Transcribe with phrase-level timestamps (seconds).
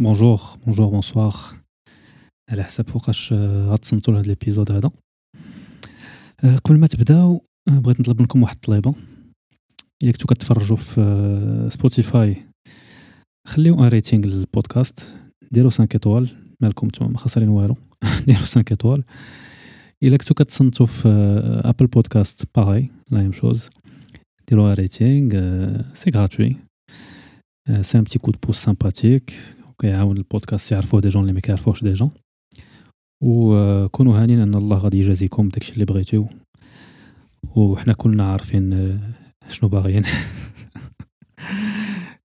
[0.00, 1.34] bonjour bonjour bonsoir
[2.50, 4.90] على حسب فوقاش آه، غتصنتو لهاد l'épisode هذا.
[6.44, 8.94] آه، قبل ما تبداو آه، بغيت نطلب منكم واحد الطليبة.
[10.02, 12.36] إلا كنتو كتفرجوا في سبوتيفاي
[13.48, 15.16] خليو un rating للبودكاست.
[15.52, 16.28] ديروا 5 étoiles
[16.62, 17.76] مالكم نتوما ما خسرين والو.
[18.26, 19.04] ديروا 5 étoiles.
[20.02, 21.08] إلا كنتو كتصنتو في
[21.64, 23.70] ابل بودكاست pareil la même chose
[24.48, 25.32] ديروا rating
[25.94, 26.56] c'est gratuit
[27.80, 29.34] c'est un petit coup de pouce sympathique
[29.74, 32.10] وكيعاون البودكاست يعرفوه des gens اللي ما كيعرفوهش déjà
[33.22, 36.26] وكونوا هانين إن الله غادي يجازيكم داكشي اللي بغيتو.
[37.56, 39.00] وحنا كلنا عارفين
[39.48, 40.04] شنو باغيين.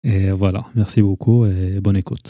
[0.05, 2.29] Et voilà, merci beaucoup et bonne écoute.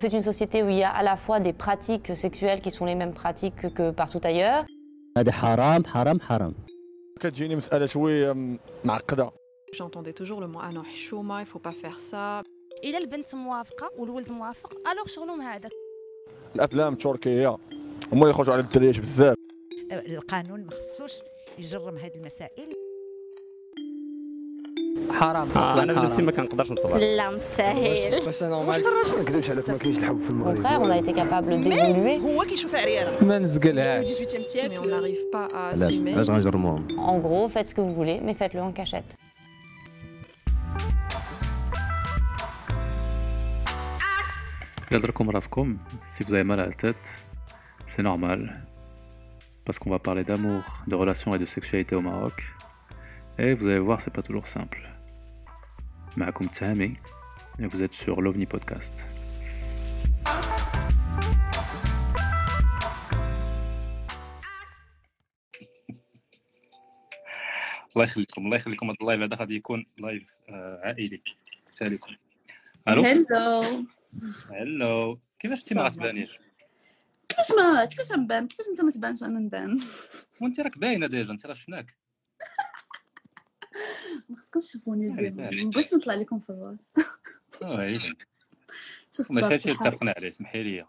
[0.00, 2.86] C'est une société où il y a à la fois des pratiques sexuelles qui sont
[2.90, 4.64] les mêmes pratiques que partout ailleurs.
[5.18, 6.54] هذا حرام حرام حرام.
[7.20, 9.30] كتجيني مسألة شوية معقدة.
[9.72, 12.42] J'entendais toujours le mot ah non حشومة il faut pas faire ça.
[12.84, 15.70] الا البنت موافقه والولد موافق alors شغلهم هذاك
[16.56, 17.48] الأفلام التركية
[18.12, 19.36] هما اللي يخرجوا على الدريات بزاف
[19.92, 21.12] القانون ما خصوش
[21.58, 22.72] يجرم هذه المسائل
[25.10, 30.80] حرام آه أصلا أنا حرام بنفسي ما كنقدرش نصبر لا مستاحيل بس normal Au contraire,
[30.82, 32.20] on a été capable d'évoluer.
[32.22, 34.68] هو كيشوف عريانه ما نزقلهاش 18e siècle.
[34.70, 36.08] Mais on n'arrive pas à علاش assumer.
[36.14, 38.72] علاش غنجرموهم En gros, faites ce que vous voulez, mais faites-le en
[44.87, 44.91] cachette.
[44.91, 45.77] إلا دركم راسكم
[46.15, 47.05] si vous avez mal à la tête,
[47.87, 48.65] c'est normal.
[49.65, 52.43] Parce qu'on va parler d'amour, de relations et de sexualité au Maroc.
[53.39, 54.81] Et vous allez voir, c'est pas toujours simple.
[56.17, 56.97] معكم تهامي
[57.59, 58.93] et vous êtes sur l'OVNI Podcast.
[67.95, 71.21] الله يخليكم الله يخليكم هذا اللايف هذا غادي يكون لايف آه، عائلي
[71.65, 72.15] ساليكم
[72.87, 73.03] الو
[74.50, 76.38] هلو كيفاش انت ما غتبانيش
[77.28, 79.80] كيفاش ما كيفاش نبان كيفاش انت ما تبانش أنا نبان
[80.42, 81.96] وانت راك باينه ديجا انت راه شفناك
[84.28, 85.50] ما خصكمش تشوفوني ديما.
[85.50, 86.78] ما بغيتش نطلع لكم في الراس
[87.62, 89.72] ماشي هادشي.
[89.72, 90.80] اتفقنا عليه سمحي لي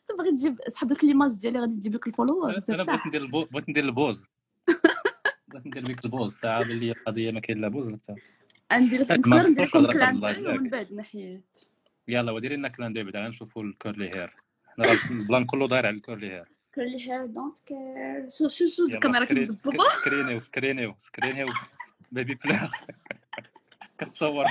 [0.00, 3.26] انت باغي تجيب سحب لك ليماج ديالي غادي تجيب لك الفولور أنا بغيت ندير.
[3.26, 4.26] بغيت ندير البوز
[5.48, 8.14] بغيت ندير بيك البوز ساعه باللي القضية ما كاين لا بوز حتى
[8.78, 10.16] ندير نقدر ما ندير لكم كلان.
[10.58, 11.42] ومن بعد نحيد
[12.08, 14.30] يلا وديري لنا كلان دي بعدا غنشوفوا الكورلي هير.
[14.66, 16.48] حنا البلان كله داير على الكورلي هير.
[16.74, 19.54] كيرلي هير دونت كير شو شو شو الكاميرا سك-
[20.00, 21.48] سكرينيو سكرينيو سكرينيو
[22.12, 22.70] Babypleure
[23.98, 24.44] كتصور.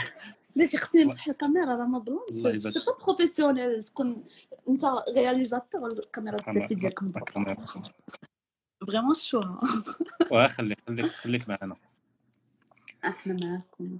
[0.55, 2.29] بلاتي خصني نمسح الكاميرا راه ما بلونش.
[2.31, 4.27] c'est pas professionnel تكون
[4.69, 6.99] انت réalisateur الكاميرا السيلفي ديالك
[8.87, 9.41] vraiment شو
[10.31, 11.75] واه خليك خليك خليك معنا.
[13.05, 13.99] إحنا معاكم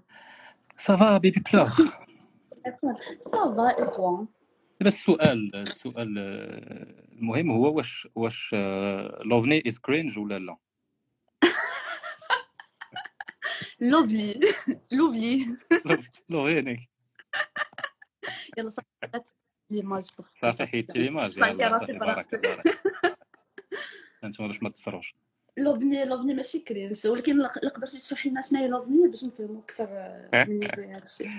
[0.78, 1.66] ça va Babypleure
[3.20, 4.26] ça va et toi
[4.80, 6.18] دابا السؤال السؤال
[7.12, 8.54] المهم هو واش واش
[9.26, 10.58] لوفني از كرينج ولا لا؟
[13.80, 14.40] لوفلي
[14.92, 16.90] لوفلي لوف- لوفيني
[18.58, 18.88] يلا صافي
[19.70, 22.38] ليماج صافي حيدتي ليماج صافي راسي براسي.
[24.24, 25.16] انتما باش ما تصروش
[25.58, 29.62] لوفني لوفني ماشي كرينج ولكن لا لا قدرتي تشرحي لنا شنو هي لوفني باش نفهموا
[29.62, 29.88] أكثر
[30.48, 31.30] من هذا الشيء.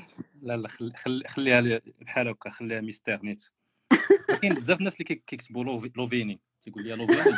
[0.42, 0.92] لا لا خلي
[1.28, 3.44] خليها لي- بحال هكا خليها ميستير نيت.
[4.42, 7.36] كاين بزاف الناس اللي كي- كيكتبوا لوفي- لوفيني تيقول لي لوفيني.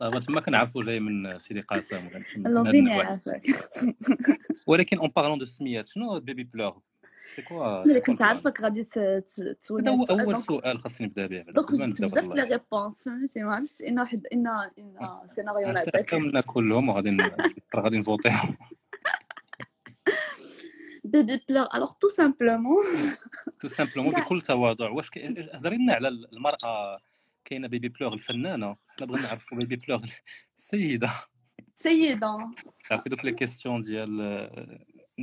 [0.00, 3.20] دابا تما كنعرفوا جاي من سيدي قاسم ولا لوفيني
[4.66, 6.82] ولكن اون بارلون دو سميات شنو بيبي بلور
[7.86, 10.20] ملي كنت عارفك غادي ت- ت- تولي هذا هو.
[10.20, 13.98] اول سؤال خاصني نبدا به دونك ما وجدت بزاف لي ريبونس فهمتي ما عرفتش ان
[13.98, 14.96] واحد ان ان
[15.34, 17.16] سيناريو نعطيك تحكمنا كلهم وغادي
[17.76, 18.32] غادي نفوتيو
[21.04, 22.84] بيبي بلور الوغ تو سامبلومون
[23.60, 24.12] تو سامبلومون.
[24.14, 24.90] بكل تواضع.
[24.90, 26.98] واش كاين- هضري لنا على المرأة
[27.44, 28.76] كاينة بيبي بلوغ الفنانة.
[28.88, 30.04] حنا بغينا نعرفوا بيبي بلوغ
[30.58, 31.10] السيده
[31.74, 32.50] سيدة.
[32.90, 34.20] عرفتي دوك لي كيستيون ديال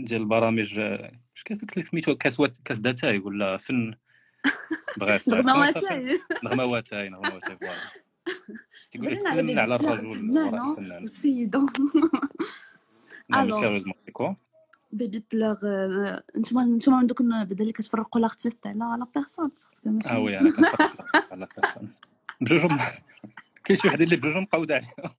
[0.06, 3.96] ديال البرامج اش كاس داك اللي سميتو كاس كاس داتاي ولا فن؟
[4.98, 7.92] بغيت نغمواتاي نغمواتاي نغمواتاي فوالا.
[8.92, 10.34] تيقول لك بغينا على تكلمنا على الرجل.
[13.30, 13.60] نعم ألو.
[13.60, 14.34] sérieusement c'est quoi
[14.92, 19.52] Babypleure آه، نتوما نتوما دوك بعدا اللي كتفرقوا l'artiste على la personne
[19.86, 21.94] ما آه oui أنا كنفرق على personne
[22.42, 22.80] بجوجهم
[23.66, 24.92] كاين شي وحدة اللي بجوجهم مقودة عليها.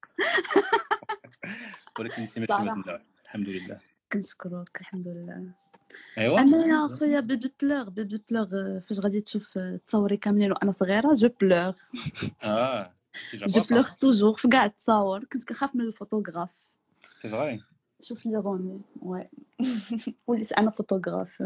[1.99, 2.53] ولكن انت ماشي
[3.25, 3.79] الحمد لله.
[4.13, 5.43] كنشكروك الحمد لله.
[6.19, 11.15] ايوا أنا يا خويا Babypleure Babypleure آه، فاش غادي تشوف آه، تصوري كاملين وأنا صغيرة
[11.15, 11.73] je pleure
[12.45, 12.93] آه
[13.35, 15.25] je pleure toujours في كاع التصاور.
[15.25, 16.51] كنت كنخاف من ال photographe.
[17.23, 17.61] c'est vrai
[18.01, 19.29] شوف l'ironie oui
[20.27, 21.43] وليت أنا فوتوغراف.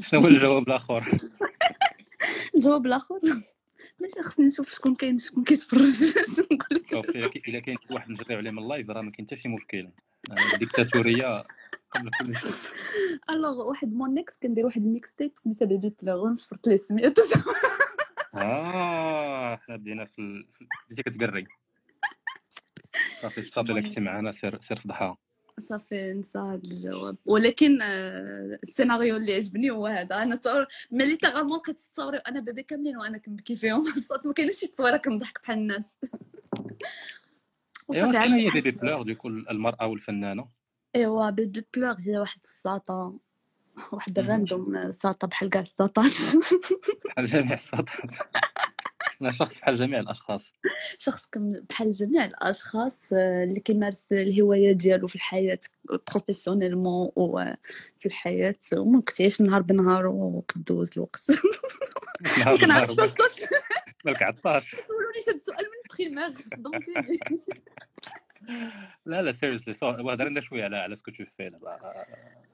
[0.00, 1.04] شنو هو الجواب الآخر؟
[2.56, 3.20] الجواب الآخر؟
[4.00, 6.04] ماشي خصني نشوف شكون كاين شكون كيتفرج.
[6.52, 6.80] نقول
[7.14, 7.48] لك.
[7.48, 9.90] إلا كاين شي واحد نجريو عليه من ال live راه ما كاين حتى شي مشكل.
[10.54, 11.44] الديكتاتورية
[11.90, 12.52] قبل كل شيء.
[13.30, 17.18] alors واحد mon ex كندير واحد ال mixtape سميتها Babypleure نشفرت ليه سميت.
[18.34, 20.44] آه حنا بدينا في
[20.86, 21.46] بديتي كتقري.
[23.22, 25.16] صافي صافي الا كنتي معنا سير سير فضحها
[25.60, 27.16] صافي نسى هذا الجواب.
[27.26, 30.22] ولكن آه، السيناريو اللي عجبني هو هذا.
[30.22, 33.80] أنا تصور ملي تغامون لقيت تصوري أنا bébé كاملين وأنا كنبكي فيهم.
[33.96, 35.98] الصوت ما كاينش شي تصويرة كنضحك بحال الناس.
[37.94, 40.48] ايوا شكون هي Babypleure du coup المرأة والفنانة؟
[40.96, 43.18] إيوا Babypleure هي واحد الساطة.
[43.92, 46.12] واحد ال random ساطة بحال كاع الساطات.
[47.04, 48.12] بحال جميع الساطات.
[49.22, 50.54] أنا شخص بحال جميع الأشخاص.
[50.98, 55.58] شخص بحال جميع الأشخاص آه، اللي كيمارس الهواية ديالو في الحياة
[56.10, 58.56] professionnellement وفي الحياة.
[58.72, 61.22] وممكن تعيش نهار بنهار وكدوز الوقت.
[62.38, 62.94] نهار بنهار.
[64.04, 67.18] مالك عطاش سولوني هذا السؤال من première صدمتيني
[69.06, 71.50] لا لا seriously هضر لنا شوية على على ce que tu fais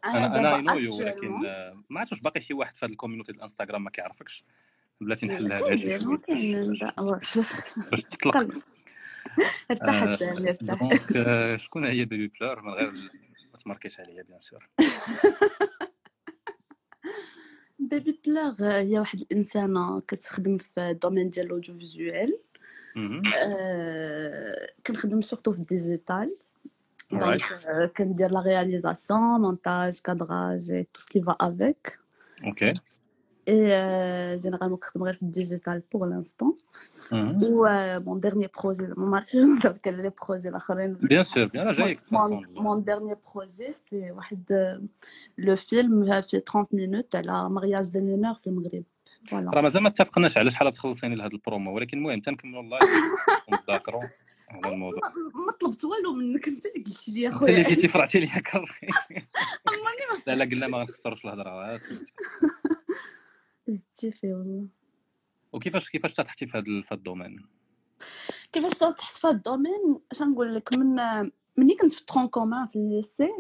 [0.05, 1.29] أنا أنا I know ولكن
[1.91, 4.45] ما عرفتش باقي شي واحد في هذه ال community الإنستغرام ما كيعرفكش.
[5.00, 5.81] بلاتي نحلها باش
[8.10, 8.62] تطلق
[9.70, 10.64] ارتحت ارتحت.
[10.64, 11.00] donc
[11.64, 12.93] شكون هي بيبي بلور من غير
[13.52, 14.69] ما تماركيش عليا bien sûr
[17.78, 22.38] بيبي بلور هي واحد الإنسانة كتخدم في ال domaine ديال ال audiovisuel
[24.87, 26.37] كنخدم surtout في ال digital
[27.12, 27.43] donc
[27.96, 31.99] كندير la réalisation montage cadrage tout ce qui va avec
[32.44, 32.75] OK
[33.54, 33.64] Et
[34.44, 36.52] généralement, je travaille dans le digital pour l'instant.
[37.12, 37.64] Ou
[38.08, 39.38] mon dernier projet, mon marché,
[39.82, 40.50] quel est le projet
[41.14, 44.08] Bien sûr, bien là, j'ai mon, mon dernier projet, c'est
[45.46, 45.94] le film
[46.28, 48.84] fait 30 minutes على mariage de mineur في المغرب.
[49.29, 52.85] voilà راه مازال ما اتفقناش على شحال تخلصيني لهذا البرومو ولكن المهم تنكملوا ال live
[53.48, 54.02] ونتذاكروا
[54.50, 55.00] على الموضوع
[55.46, 58.87] ما طلبت والو منك انت اللي قلتي لي اخويا انت اللي جيتي فرعتي لي كرفي
[60.26, 61.78] لا لا قلنا ما غنخسروش الهضرة.
[63.69, 64.67] زدتي فيه والله.
[65.53, 67.47] وكيفاش كيفاش تحتي في هذا في ال domaine؟
[68.53, 70.97] كيفاش تحت في هذا ال domaine؟ اش نقول لك من
[71.57, 73.31] مني كنت في tronc commun في ال lycée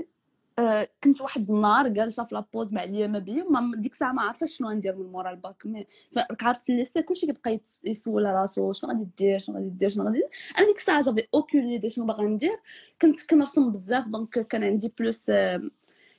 [0.58, 3.44] آه كنت واحد النهار جالسة في la pause مع اليوم بيا
[3.76, 5.66] ديك الساعة ما عارفه شنو غندير من مورا ال bac.
[5.66, 5.86] mais
[6.16, 9.88] راك عارف في ال lycée كلشي كيبقى يسول راسو شنو غادي دير شنو غادي دير
[9.88, 10.28] شنو غادي دير.
[10.58, 12.60] أنا ديك الساعة j'avais aucune idée شنو باغا ندير.
[13.02, 15.30] كنت كنرسم بزاف donc كان عندي plus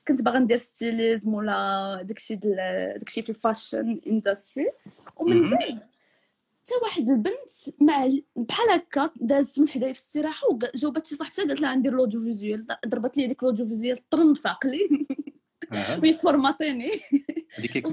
[0.07, 4.71] كنت باغا ندير stylisme ولا داكشي داكشي في ال fashion industry
[5.17, 5.79] ومن بعد
[6.67, 11.61] حتى واحد البنت مع بحال هكا دازت من حدايا في الاستراحة وجاوبت شي صاحبتها قالت
[11.61, 14.89] لها ندير l'audiovisuel ضربت لي ديك l'audiovisuel طرن في عقلي.
[16.01, 16.91] وهي تفورماتيني
[17.57, 17.87] هذيك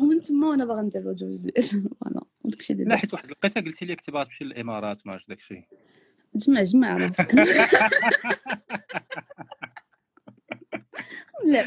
[0.00, 3.84] ومن تما وأنا باغا ندير l'audio visuel voilà وداكشي اللي لا حيت واحد لقيتها قلتي
[3.84, 5.68] لي كنتي باغا تمشي للامارات ما عرفتش داكشي.
[6.34, 7.32] جمع جمع راسك.
[11.44, 11.66] لا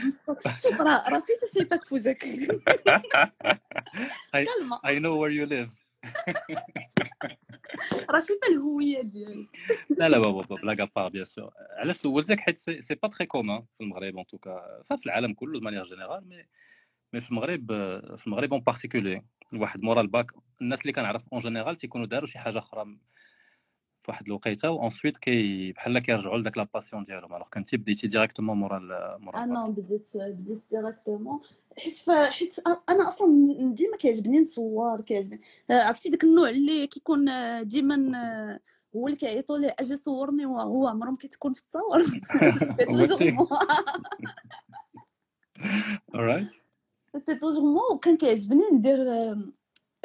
[0.64, 2.24] شوف راه راه فيت شايفاك في وجهك
[4.86, 5.72] I know where you live.
[8.10, 9.48] راه شايفة الهوية ديالي
[9.90, 13.84] لا لا بابا بلا با bien sûr علاش سولتك؟ حيت c'est pas très commun في
[13.84, 16.46] المغرب en tout cas في العالم كله de manière générale mais
[17.14, 17.68] mais في المغرب
[18.18, 19.22] في المغرب en particulier
[19.54, 22.98] واحد مورا الباك الناس اللي كنعرف en général تيكونوا داروا شي حاجة أخرى.
[24.04, 27.36] في واحد الوقيته و ensuite كي بحال كيرجعوا لذاك la passion ديالهم.
[27.36, 28.80] alors كنتي بديتي directement مورا
[29.20, 31.40] مورا أنا بديت بديت directement
[31.78, 32.56] حيت حيت
[32.90, 35.42] أنا أصلا ديما كيعجبني نصور كيعجبني.
[35.70, 37.26] عرفتي داك النوع اللي كيكون
[37.68, 38.60] ديما
[38.96, 42.04] هو اللي كيعيطوا ليه أجي صورني وهو عمره ما كتكون في التصاور.
[46.16, 46.64] Alright.
[47.14, 48.98] c'était toujours moi وكان كيعجبني ندير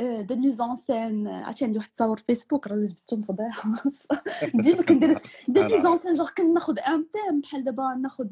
[0.00, 3.72] des mises en scène عرفتي عندي واحد التصاور فيسبوك راه جبتهم فضيحه
[4.62, 8.28] ديما كندير des mises en scène genre كناخذ un thème بحال دابا ناخذ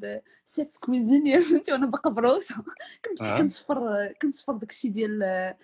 [0.47, 2.55] chef cuisinier فهمتي؟ وأنا باقا بروسة.
[3.05, 5.55] كنمشي كنشفر كنشفر داكشي ديال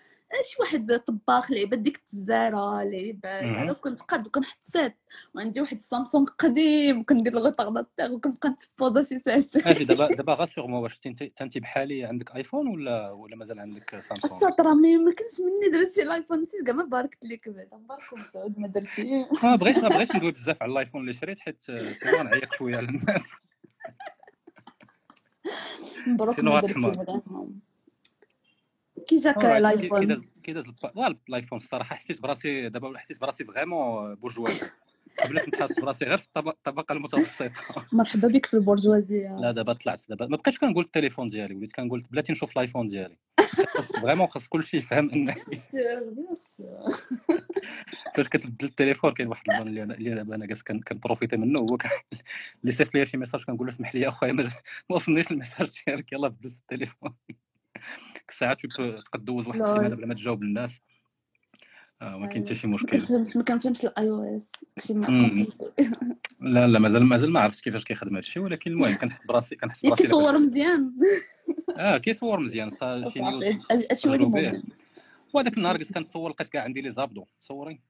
[0.43, 4.97] شي واحد طباخ لعبات ديك التزارة لعبات هذا كنت قاد وكنحط set
[5.35, 10.47] وعندي واحد السامسونج قديم وكندير ال retardateur وكنبقى نتبوزا شي ساعات أجي دابا دابا غا
[10.47, 11.01] sérieusement واش
[11.41, 16.03] انت بحالي عندك ايفون ولا ولا مازال عندك سامسونج الساط mais ما كنتش مني درتي
[16.03, 17.77] الايفون نسيت كاع ما باركت لك بعدا.
[17.77, 19.27] مبارك مسعود ما درتي.
[19.43, 21.65] ما بغيت ما بغيتش ندوي بزاف على الايفون اللي شريت حيت
[22.25, 23.35] نعيط شوية على الناس.
[26.07, 27.23] مبروك ما درتي
[29.07, 30.01] كي جاك الآيفون؟
[30.43, 30.65] كي داز
[31.29, 34.61] الآيفون الصراحة حسيت براسي دابا حسيت براسي vraiment bourgeois
[35.25, 37.51] قبل كنت حاسس براسي غير في الطبق- الطبقة المتوسطة.
[37.93, 42.03] مرحبا بك في البرجوازيه لا دابا طلعت دابا ما بقيتش كنقول التليفون ديالي وليت كنقول
[42.11, 43.17] بلاتي نشوف الآيفون ديالي.
[43.77, 46.15] خاص vraiment خاص كلشي يفهم surtout
[48.15, 51.77] فاش كتبدل التليفون كاين واحد ال plan اللي دابا أنا جالس كن- كنبروفيتي منه هو
[52.63, 54.51] اللي صيفط لي شي message كنقول له اسمح لي أخويا ما
[54.91, 57.15] وصلنيش ال message ديالك يلاه بدلت التليفون.
[58.31, 59.61] ساعات تقدر دوز واحد.
[59.61, 60.81] السيمانة بلا ما تجاوب الناس.
[62.03, 62.99] آه ما كاين حتى شي مشكل.
[63.37, 64.53] ما كنفهمش ال iOS.
[66.41, 70.03] لا لا مازال مازال ما عرفتش كيفاش كيخدم هادشي ولكن المهم كنحس براسي كنحس براسي
[70.03, 70.93] كيصور مزيان.
[71.77, 72.71] آه كيصور مزيان.
[72.71, 73.45] صا شي نيوز
[75.33, 77.27] وهذاك النهار قلت كنتصور لقيت كاع عندي les abdos.
[77.41, 77.81] تصوري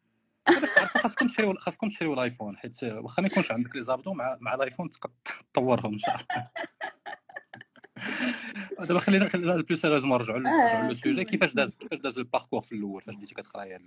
[1.03, 4.91] خاصكم تشريو خاصكم تشريو الآيفون حيت واخا ما يكونش عندك les abdos مع مع الآيفون
[4.91, 5.13] تقدر
[5.53, 6.49] تطورهم إن شاء الله.
[8.89, 11.23] دابا خلينا خلينا plus sérieusement نرجعوا نرجعوا le sujet كمل.
[11.23, 13.81] كيفاش داز كيفاش داز ال parcours في الأول؟ فاش بديتي كتقراي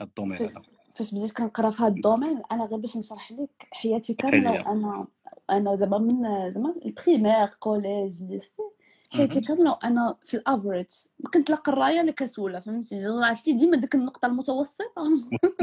[0.00, 0.62] ال domaine هذا؟
[0.94, 4.52] فاش بديت كنقرا في هذا ال domaine أنا غير باش نشرح لك حياتي كاملة.
[4.52, 5.06] وأنا
[5.50, 8.52] أنا زعما من زعما ال primaire collège lycée
[9.12, 10.86] حياتي كاملة وأنا في الافريج
[11.34, 14.84] كنت لا قراية لا كسولة فهمتي؟ عرفتي؟ ديما ديك النقطة المتوسطة.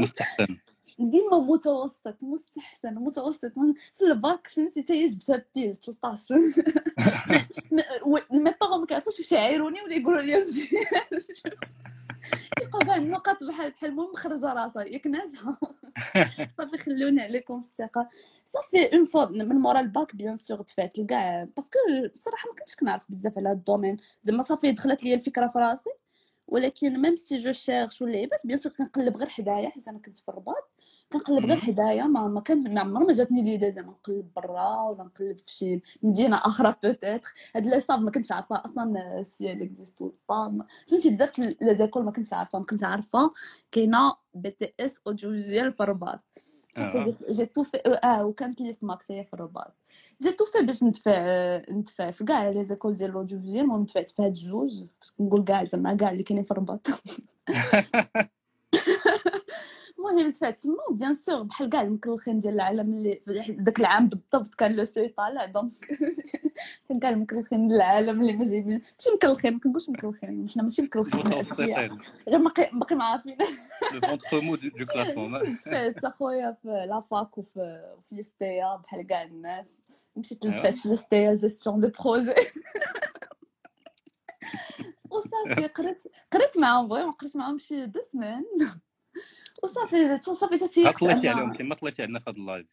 [0.00, 0.56] مستحسن.
[0.98, 6.38] ديما متوسط مستحسن متوسط من- في الباك فهمتي حتى هي جبتها pile 13
[8.30, 10.44] mes parents ما كيعرفوش واش يعايروني ولا يقولوا لي
[12.58, 15.60] كيبقاو كاع النقط بحال بحال المهم مخرجة راسها ياك ناجحة.
[16.58, 18.08] صافي خلوني عليكم في الثقة.
[18.46, 21.78] صافي une fois من مورا ال bac bien sûr دفعت لكاع parce que
[22.14, 23.96] الصراحه ما كنتش كنعرف بزاف على هاد ال domaine.
[24.24, 25.90] زعما صافي دخلت لي الفكرة في راسي.
[26.48, 30.18] ولكن même si je cherche ولا لعيبات bien sûr كنقلب غير حدايا حيت أنا كنت
[30.18, 30.70] في الرباط
[31.12, 31.56] كنقلب غير.
[31.60, 35.52] حدايا ما ما كان ما عمر ما جاتني l'idée زعما نقلب برا ولا نقلب في
[35.52, 40.66] شي مدينة أخرى peut-être هاد l'ESAV ما كنتش عارفة أصلا si elle existe ولا pas
[40.88, 43.32] فهمتي بزاف les écoles ما كنتش عارفة ما كنت عارفة
[43.72, 46.24] كاينة BTS audiovisuel في الرباط.
[47.30, 49.74] j'ai- tout fait آه وكانت l'ISMAC هي في الرباط
[50.22, 51.12] j'ai tout fait باش ندفع
[51.70, 55.44] ندفع في كاع les écoles ديال ال audiovisuel المهم دفعت في هاد جوج باش نقول
[55.44, 56.86] كاع زعما كاع اللي كاينين في الرباط
[60.10, 64.54] المهم دفعت تما و bien sûr بحال كاع المكلخين ديال العالم اللي داك العام بالضبط
[64.54, 65.72] كان le seuil طالع donc
[66.88, 68.82] بحال كاع المكلخين ديال العالم اللي ما جايبين.
[68.98, 71.20] ماشي مكلخين ما كنقولش مكلخين حنا ماشي مكلخين
[72.28, 73.36] غير باقي باقي ما عارفين
[73.92, 75.30] لو فونتر مو دو كلاسمون
[75.66, 79.80] دفعت أخويا في لافاك وفي في ليستيا بحال كاع الناس.
[80.16, 80.56] مشيت أيوا.
[80.56, 82.34] دفعت في ليستيا جيستيون دو بروجي
[85.10, 88.44] وصافي قريت قريت معاهم بغي قريت معاهم شي دو سمان
[89.62, 92.66] وصافي صافي تاتي طلعتي عليهم كما طلعتي عندنا في هذا اللايف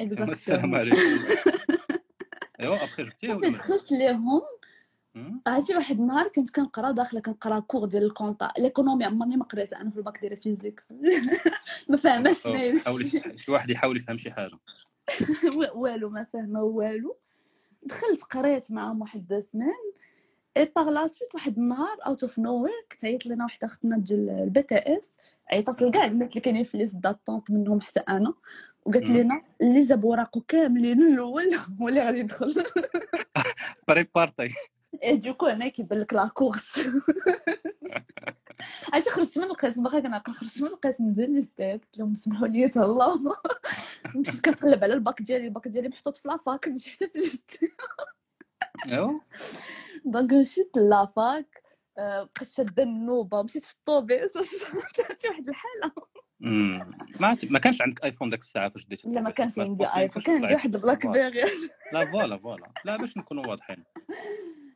[0.00, 0.96] السلام عليكم.
[2.60, 4.42] أيوا أبخي ولا دخلت ليهم؟
[5.46, 9.90] عرفتي واحد النهار كنت كنقرا داخله كنقرا كور ديال الكونطا ليكونومي عمرني ما قريت أنا
[9.90, 10.84] في الباك دايره فيزيك
[11.88, 12.46] ما فاهماش
[12.84, 14.58] حاولي شي واحد يحاول يفهم شي حاجة.
[15.74, 17.16] والو ما فاهمه والو.
[17.82, 19.92] دخلت قريت معاهم واحد دو سمان
[20.56, 24.62] اي باغ لا سويت واحد النهار out of nowhere كتعيط لنا واحدة أختنا ديال ال
[24.62, 25.12] BTS
[25.52, 28.34] عيطات لكاع الناس اللي كاينين في liste d'attente منهم حتى أنا
[28.84, 29.08] وقالت.
[29.08, 32.64] لنا اللي جاب وراقو كاملين الأول هو اللي غادي يدخل.
[33.88, 34.48] بريبارتي
[35.04, 36.78] et du coup هنا كيبان لك la course
[38.92, 42.68] عرفتي خرجت من القسم باقا كنعقل خرجت من القسم ديال l'EST قلت لهم سمحوا لي
[42.68, 43.18] تهلاو
[44.16, 47.58] مشيت كنقلب على الباك ديالي الباك ديالي محطوط في la fac ماشي حتى في l'EST
[48.86, 49.18] ايوا
[50.12, 51.62] donc مشيت la fac
[51.98, 54.30] آه، بقيت شادة النوبة مشيت في الطوبيس
[55.28, 55.92] واحد الحالة.
[57.20, 60.34] ما ما كانش عندك iPhone داك الساعة فاش ديتي لا ما كانش عندي iPhone كان
[60.42, 60.54] عندي.
[60.54, 61.06] واحد Black.
[61.06, 61.40] Berry
[61.92, 62.72] لا voilà voilà.
[62.84, 63.84] لا باش نكونوا واضحين.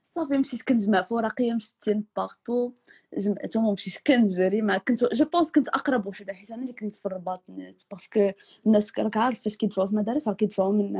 [0.02, 2.72] صافي مشيت كنجمع في ورقيه مشتين partout
[3.18, 4.62] جمعتهم ومشيت كنجري.
[4.62, 7.50] ما كنت je pense كنت أقرب وحدة حيت أنا اللي كنت في الرباط
[7.90, 8.30] parce que
[8.66, 10.92] الناس راك عارف فاش كيدفعوا في المدارس راه كيدفعوا من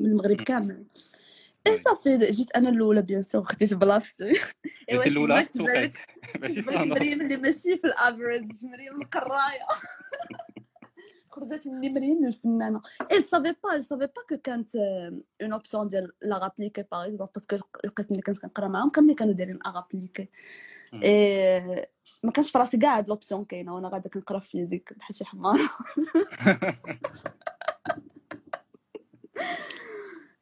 [0.00, 0.84] من المغرب كامل.
[1.66, 1.76] eh oui.
[1.76, 4.32] صافي جيت أنا الأولى بيان سور خديت بلاصتي.
[4.90, 5.34] الأولى؟
[6.40, 6.86] ماشي في بالك النهار.
[6.86, 9.66] مريم اللي ماشي في ال average مريم القراية.
[11.30, 12.82] خرجت مني مريم الفنانة.
[13.12, 14.76] et savais pas savais pas que كانت
[15.42, 19.34] une option ديال لا par exemple parce que القسم اللي كنت كنقرا معاهم كاملين كانوا
[19.34, 20.28] دايرين arts appliqués.
[21.02, 21.88] اي
[22.22, 25.24] ما كانش في راسي كاع هاد l'option كاينة وأنا غادا كنقرا في physique بحال شي
[25.24, 25.58] حمار.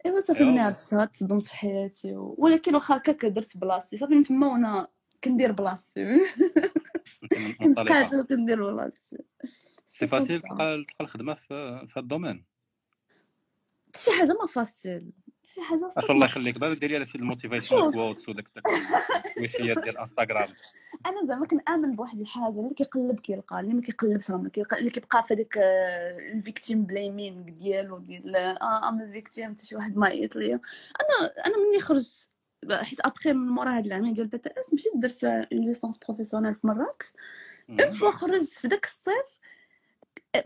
[0.06, 0.44] ايوا صافي.
[0.44, 2.34] ملي عرفتها تصدمت في حياتي و...
[2.38, 4.88] ولكن واخا هكاك درت بلاصتي صافي من تما وأنا
[5.24, 6.04] كندير بلاصتي
[7.62, 7.78] كنت.
[7.78, 9.18] قاعدة كندير بلاصتي
[9.86, 11.46] c'est facile تلقى تلقى الخدمة في
[11.86, 12.44] في هذا ال domaine
[13.96, 15.12] شي حاجة ما facile
[15.44, 17.92] شي حاجة اش الله يخليك بان ديري على شي ال motivation.
[17.92, 18.64] quotes وداك داك
[19.36, 20.48] الويشيات ديال انستغرام
[21.06, 24.90] أنا زعما كنامن بواحد الحاجة اللي كيقلب كيلقى اللي ما كيقلبش راه ما كيلقى اللي
[24.90, 25.54] كيبقى في هذيك
[26.34, 30.60] ال victim blaming ديالو ديال I'm victim حتى شي واحد ما عيط ليا.
[31.00, 32.30] أنا أنا مني خرجت
[32.72, 37.12] حيت ابخي من مورا هاد العامين ديال BTS مشيت درت licence professionnelle في مراكش.
[37.70, 39.38] une fois خرجت في داك الصيف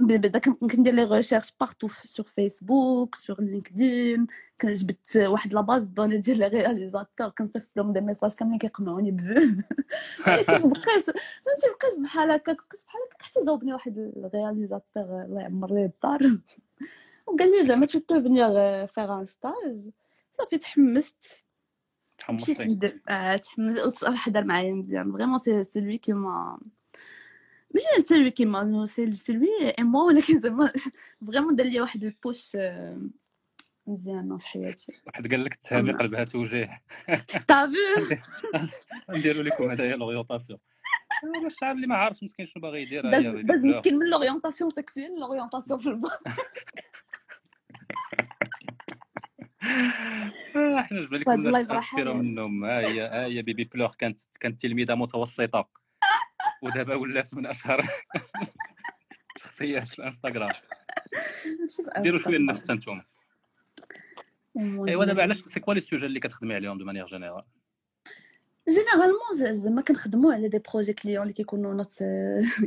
[0.00, 4.26] بدا كنت كندير les recherches partout sur Facebook sur LinkedIn
[4.64, 9.16] جبت واحد la base données ديال les réalisateurs كنصيفط لهم des messages كاملين كيقنعوني ب
[9.16, 9.34] vu.
[10.26, 12.56] ولكن بقيت فهمتي بقيت بحال هكاك.
[12.56, 13.22] بقيت بحال هكاك.
[13.22, 16.38] حتى جاوبني واحد ال réalisateur الله يعمر ليه الدار.
[17.26, 19.90] وقال لي زعما tu peux venir faire un stage
[20.32, 21.44] صافي تحمست.
[23.08, 23.78] آه، تحمست.
[23.82, 25.12] والصراحه دار معايا مزيان.
[25.12, 26.58] vraiment c'est celui qui m'a
[27.74, 30.72] ماشي celui qui m'a c'est celui et moi ولكن زعما
[31.26, 33.00] vraiment دار لي واحد ال push آه،
[33.86, 34.92] مزيانه في حياتي.
[35.06, 36.82] واحد قال لك تهامي قلبها توجيه.
[37.48, 37.72] طافو
[39.10, 40.58] نديروا لكم هذايا l'orientation
[41.24, 43.10] ولا الشعب اللي ما عارفش مسكين شنو باغي يدير
[43.42, 46.20] داز مسكين من l'orientation sexuelle l'orientation في الباك
[50.56, 51.68] آه، حنا جبنا لكم الناس.
[52.06, 52.64] منهم.
[52.64, 55.68] ها هي ها هي Babypleure كانت كانت تلميذة متوسطة.
[56.62, 57.82] ودابا ولات من اشهر
[59.40, 60.52] شخصيات في الانستغرام
[61.98, 63.02] ديروا شوية النفس أنتم
[64.58, 67.44] أيوا دابا علاش؟ c'est quoi les sujets اللي كتخدمي عليهم de manière générale
[68.68, 72.02] généralement زعما كنخدموا على des projets clients اللي كيكونوا not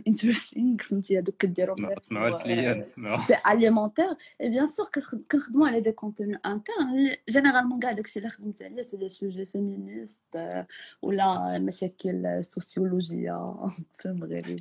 [0.08, 1.76] interesting فهمتي هذوك كديروا
[2.10, 4.90] سمعوا ال client c'est élémentaire et bien sûr
[5.32, 10.24] كنخدموا على des contenus internes généralement كاع داكشي اللي خدمت عليه c'est des sujets féministes
[11.02, 13.46] ولا مشاكل sociologiques
[13.98, 14.60] في المغرب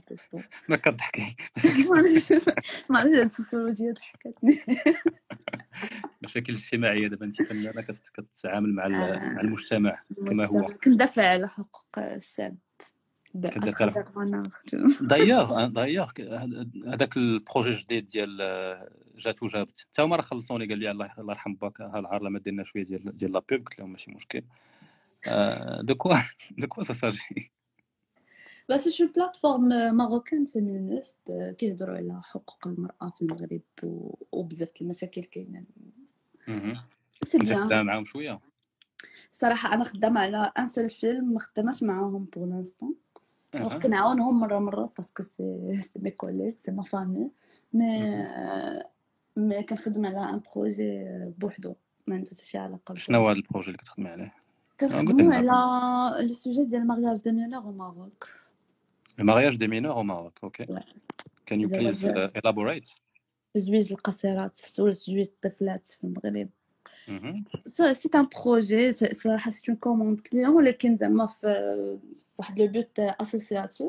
[0.68, 1.36] ما كضحكي
[2.90, 4.60] ما عرفتش السوسيولوجيا ضحكتني
[6.22, 8.88] مشاكل اجتماعيه دابا انت فنانه كتعامل مع.
[8.88, 12.18] مع المجتمع كما هو كندافع على حقوق على
[13.34, 14.48] بأكثر manière.
[15.00, 16.10] دايوغ دايوغ
[16.86, 21.12] هذاك ال projet الجديد ديال آه، جات وجابت حتى هما راه خلصوني قال لي الله
[21.18, 24.10] الله يرحم باك ها العار لما ديرنا شوية ديال ديال la pub قلت لهم ماشي
[24.10, 24.42] مشكل.
[25.28, 26.16] آه، de quoi
[26.58, 27.52] de quoi ça s'agit.
[28.68, 33.62] Bah, c'est une plateforme euh, marocaine féministe euh, كيهضروا على حقوق المرأة في المغرب
[34.32, 35.66] وبزاف المشاكل كاينين
[37.22, 38.40] c'est bien معاهم شوية
[39.30, 42.94] صراحة أنا خدامة على un seul film ما خداماش معاهم pour l'instant
[43.54, 43.78] أها.
[43.78, 47.30] كنعاونهم مرة مرة parce que c'est c'est mes collègues c'est ma famille
[47.72, 48.26] mais
[49.36, 51.04] mais كنخدم على un projet
[51.38, 51.74] بوحدو.
[52.06, 54.34] ما عنده حتى شي علاقة شنو هو هذا ال projet اللي كتخدمي عليه؟
[54.80, 58.28] كنخدمو على le sujet ديال ال mariage des mineurs au Maroc.
[59.18, 62.94] ال mariage des mineurs au Maroc أوكي زواج- please uh, elaborate?
[63.54, 66.48] تزويج القصيرات ولا تزويج الطفلات في المغرب.
[67.66, 71.98] c'est un projet صراحة c'est une commande client ولكن زعما في
[72.38, 73.88] واحد le but associatif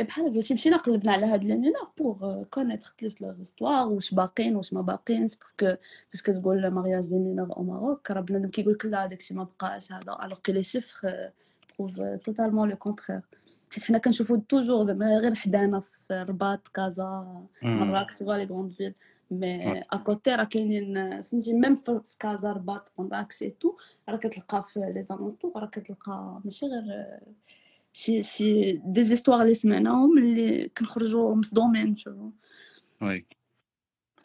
[0.00, 4.56] بحال قلتي مشينا قلبنا على هاد les mineurs pour connaître plus leurs histoires واش باقيين
[4.56, 5.66] واش ما باقيينش parce que
[6.12, 9.92] باش كتقول mariage des mineurs au Maroc راه بنادم كيقول لك لا داكشي ما بقاش
[9.92, 11.30] هذا alors que les chiffres
[11.78, 13.20] prouvent totalement le contraire
[13.70, 17.42] حيت حنا كنشوفو toujours زعما غير حدانا في الرباط كازا.
[17.62, 18.94] مراكش soit les grandes villes
[19.32, 19.80] mais.
[19.80, 23.76] à côté راه كاينين فهمتي même في كازا رباط مراكش et tout
[24.08, 27.18] راه كتلقى في les alentours راه كتلقى ماشي غير
[27.92, 32.30] شي شي des histoires اللي سمعناهم اللي كنخرجوا مصدومين شوفوا
[33.02, 33.26] oui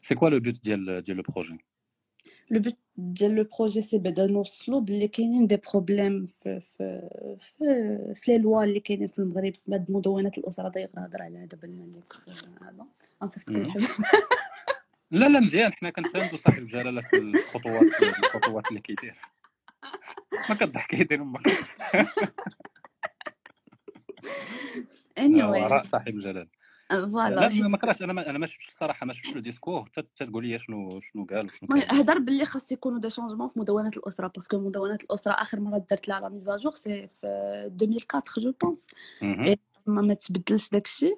[0.01, 1.57] c'est quoi le but ديال ديال لو بروجي
[2.51, 8.13] لو بوت ديال le projet c'est بدا نوصلوا باللي كاينين des problèmes في في في,
[8.15, 12.13] في لي لوا اللي كاينين في المغرب في مدونات الاسره داير نهضر عليها دابا لك
[12.13, 12.85] في هذا
[13.23, 13.77] غنصيفط لك
[15.11, 15.73] لا لا مزيان.
[15.73, 17.83] حنا كنساندو صاحب الجلاله في الخطوات
[18.23, 19.15] الخطوات اللي كيدير.
[20.49, 21.47] ما كضحكي دير أمك.
[25.19, 25.43] Anyway.
[25.43, 26.47] وراء صاحب الجلاله
[26.91, 27.49] لا voilà.
[27.49, 30.57] ما ما كرهتش أنا أنا ما شفتش الصراحة ما شفتش le discours حتى تقول لي
[30.57, 34.60] شنو شنو قال وشنو هضر باللي خاص يكونوا des changements في مدونات الأسرة parce que
[34.59, 37.27] مدونات الأسرة آخر مرة درت لها على mise à jour c'est في
[37.81, 38.88] 2004 je pense.
[39.85, 41.15] ما ما تبدلش داكشي.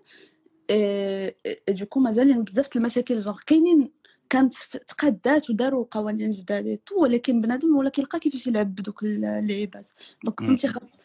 [1.70, 3.92] donc مازالين بزاف د المشاكل جونغ كاينين
[4.30, 4.54] كانت
[4.88, 9.90] تقادات وداروا قوانين جداد tout ولكن بنادم ولا كيلقى كيفاش يلعب بدوك اللعيبات
[10.24, 10.42] donc.
[10.42, 10.98] فهمتي خاص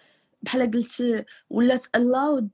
[0.43, 2.49] بحال قلت ولات الاود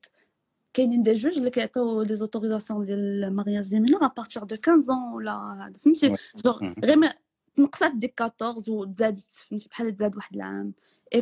[0.74, 4.56] كاينين des juges اللي كيعطيو des autorisations ديال ال mariage des mineurs à partir de
[4.66, 6.16] 15 ans ولا فهمتي.
[6.44, 6.72] جونغ.
[6.84, 7.14] غير ما
[7.58, 10.72] نقصات ديك 14 وتزادت فهمتي بحال تزاد واحد العام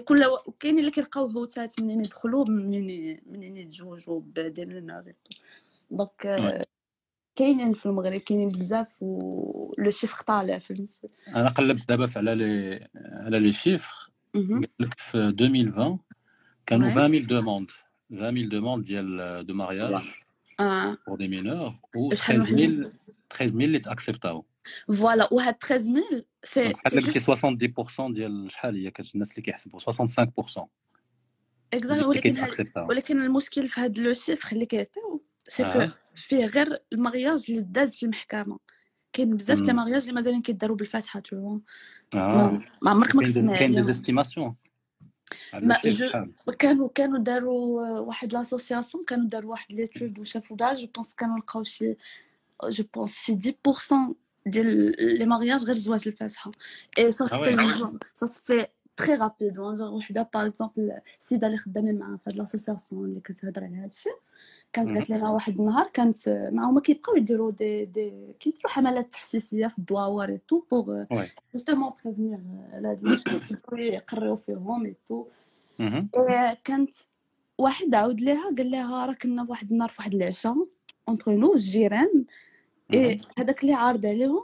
[0.04, 0.24] كل
[0.60, 5.12] كاينين اللي كيلقاو هوتات منين يدخلوا منين منين يتزوجوا ب des mineurs
[5.90, 6.64] Donc Ouais.
[7.36, 12.34] كاينين في المغرب كاينين بزاف و le chiffre طالع فهمتي أنا قلبت دابا في على
[12.34, 14.60] لي على les chiffres مهم.
[14.60, 15.98] قال لك في 2020
[16.66, 16.92] كانوا Ouais.
[16.98, 17.70] 20000 demandes
[18.12, 20.02] 20000 demandes ديال de mariage
[20.60, 22.92] آه pour des mineurs و شحال واحد؟ 13000
[23.30, 24.44] 13000 اللي ت acceptaو
[24.94, 27.20] voilà وهاد 13000 c'est donc بحال قلتي
[28.10, 29.80] 70% ديال شحال هي؟ كانت الناس اللي كيحسبوا.
[29.80, 30.66] 65%
[31.74, 35.62] exact اللي ولكن هاد كيت acceptaو ولكن المشكل في هاد les chiffres اللي كيعطيو c'est
[35.62, 35.92] que آه.
[36.14, 38.58] فيه غير ال mariage اللي داز في المحكمة.
[39.12, 39.70] كاين بزاف مم.
[39.70, 41.60] ال mariage اللي مازالين كيداروا بالفاتحة tout
[42.14, 42.62] آه.
[42.82, 44.54] ما عمرك ما دي- كاين des عليهم estimations
[45.54, 50.86] ما على je شحال كانوا كانوا داروا واحد l'association كانوا داروا واحد l'étude وشافوا je
[50.94, 51.94] pense كانوا لقاو شي
[52.68, 54.14] je pense شي 10%
[54.46, 56.50] ديال les mariages غير زواج الفاتحة.
[56.98, 57.98] اي سا آه oui.
[58.14, 58.66] ça se fait
[58.98, 63.64] très rapidement genre وحدة par exemple السيده اللي خدامين معاها في هاد l'association اللي كتهضر
[63.64, 64.10] على هادشي
[64.72, 69.78] كانت قالت لنا واحد النهار كانت معاهم كيبقاو يديروا دي دي كيديروا حملات تحسيسية في
[69.78, 71.04] الدواور et tout pour
[71.52, 72.38] justement prévenir
[72.72, 73.40] على هاد المشكل
[73.78, 75.24] يقريو فيهم et tout
[76.64, 76.90] كانت
[77.58, 80.66] واحد عاود ليها قال لها راه كنا واحد النهار في واحد العشاء
[81.08, 82.24] entre نو الجيران.
[83.38, 84.42] هذاك اللي عارض عليهم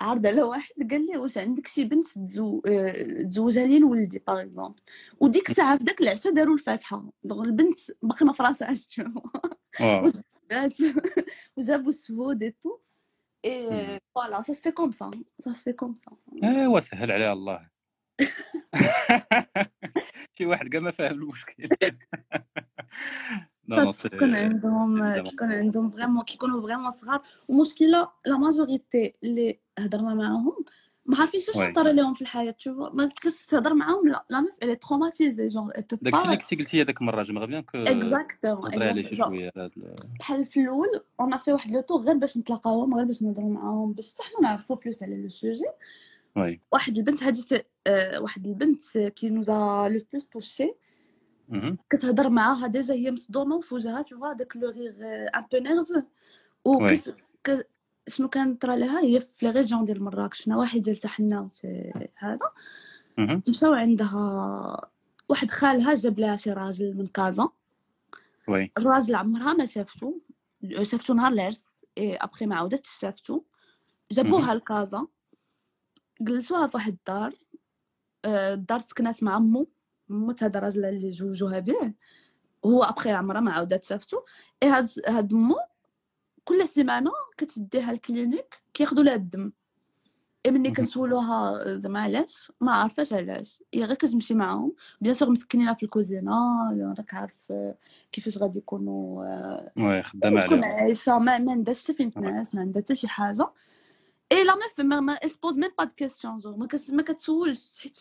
[0.00, 2.60] عارض على واحد قال لي واش عندك شي بنت تزو...
[3.30, 4.80] تزوجها لي لولدي par exemple
[5.20, 7.10] وديك الساعة في داك العشاء داروا الفاتحة.
[7.24, 8.32] donc البنت باقي ما
[10.50, 10.72] جات
[11.56, 12.70] وجابوا الشهود et tout.
[12.70, 12.78] et
[13.44, 17.68] voilà ça se fait comme ça ça se fait comme ça ايوا سهل عليها الله.
[20.38, 21.68] شي واحد كاع ما فاهم المشكل.
[24.08, 25.02] كيكون عندهم.
[25.30, 30.54] كيكون عندهم vraiment كيكونوا vraiment صغار ومشكله la majorité اللي هضرنا معاهم
[31.06, 31.48] ما عارفينش.
[31.48, 35.48] اش طرا لهم في الحياة تشوف ما كتهضر معاهم لا la meuf elle est traumatisée
[35.48, 35.70] pour
[36.02, 38.80] داكشي اللي كنتي قلتي هذاك المره bien que exactement ال-
[40.20, 40.88] بحال في الأول
[41.20, 44.40] on fait واحد le tour غير باش نتلاقاوهم غير باش نهضروا معاهم باش حتى حنا
[44.48, 45.64] نعرفوا plus على le sujet
[46.72, 50.74] واحد البنت c'est- آه، واحد البنت qui nous a le plus مهم.
[51.90, 54.92] كتهضر معاها déjà هي مصدومه وفي وجهها تشوفها داك le rire
[55.36, 56.02] un peu nerveux
[56.64, 57.00] oui.
[57.48, 57.62] و.
[58.08, 61.66] شنو كان طرا لها هي في les régions ديال مراكش واحد ديال تحناوت
[62.16, 62.38] هذا.
[63.18, 63.42] مهم.
[63.48, 64.90] مشاو عندها
[65.28, 67.48] واحد خالها جاب لها شي راجل من كازا.
[68.48, 68.72] oui.
[68.78, 70.14] الراجل عمرها ما شافتو.
[70.82, 73.42] شافتو نهار العرس اي ابخي ما عاودتش شافتو.
[74.12, 75.06] جابوها لكازا.
[76.20, 77.34] جلسوها في واحد الدار.
[78.24, 79.68] آه، الدار سكنات مع مو
[80.08, 81.92] موت هذا الراجل اللي جوجوها به.
[82.66, 84.16] هو أبخي عمرها ما عاودت شافتو
[84.62, 85.56] اي هاد هاد مو
[86.44, 89.52] كل سيمانة كتديها ال clinique كياخدوا لها الدم.
[90.46, 90.74] اي ملي مهم.
[90.74, 93.62] كنسولوها زعما علاش؟ ما عارفاش علاش.
[93.74, 94.74] هي غير كتمشي معاهم.
[95.00, 96.32] bien sûr مسكنينها في الكوزينة
[96.98, 97.52] راك عارف
[98.12, 101.18] كيفاش غادي يكونوا آه، oui خدامة تكون عليها عايشة.
[101.18, 103.50] ما ما عندهاش حتى فين تنعس ما عندها حتى شي حاجة.
[104.32, 106.40] et là ما ما se pose même pas de questions
[106.92, 107.98] ما كتسولش حيت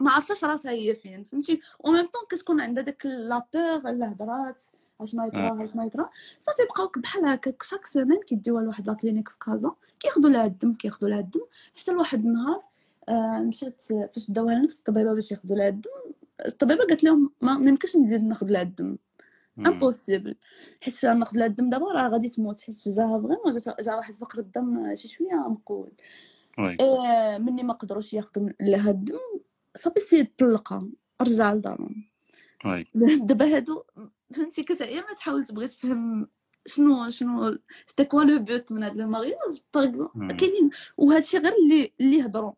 [0.00, 4.12] ما عارفاش راسها هي فين فهمتي؟ و même temps كتكون عندها داك la peur الا
[4.12, 4.62] هضرات
[5.00, 6.10] اش ما يطرا اش ما يطرا.
[6.40, 10.74] صافي بقاو بحال هكاك chaque semaine كيديوها لواحد la clinique في كازا كياخدوا لها الدم
[10.74, 11.40] كياخدوا لها الدم.
[11.74, 12.62] حتى لواحد النهار
[13.08, 15.90] آه مشات فاش داوها لنفس الطبيبة باش ياخدوا لها الدم
[16.46, 18.96] الطبيبة قالت لهم ما يمكنش نزيد ناخذ لها الدم.
[19.58, 20.36] impossible
[20.80, 24.38] حيت ناخذ لها الدم دابا راه غادي تموت حيت جاها vraiment جا جا واحد فقر
[24.38, 25.92] الدم شي شوية مقود.
[26.58, 26.76] oui.
[26.80, 29.18] إيه مني ما قدروش ياخذوا لها الدم.
[29.78, 30.88] صافي السيد طلقها
[31.22, 32.04] رجع لدارهم
[33.28, 33.82] دابا هادو
[34.34, 36.28] فهمتي كتعيا ما تحاول تبغي تفهم
[36.66, 40.36] شنو شنو c'était quoi le but من هاد le mariage par exemple.
[40.36, 42.52] كاينين وهادشي غير اللي اللي هضروا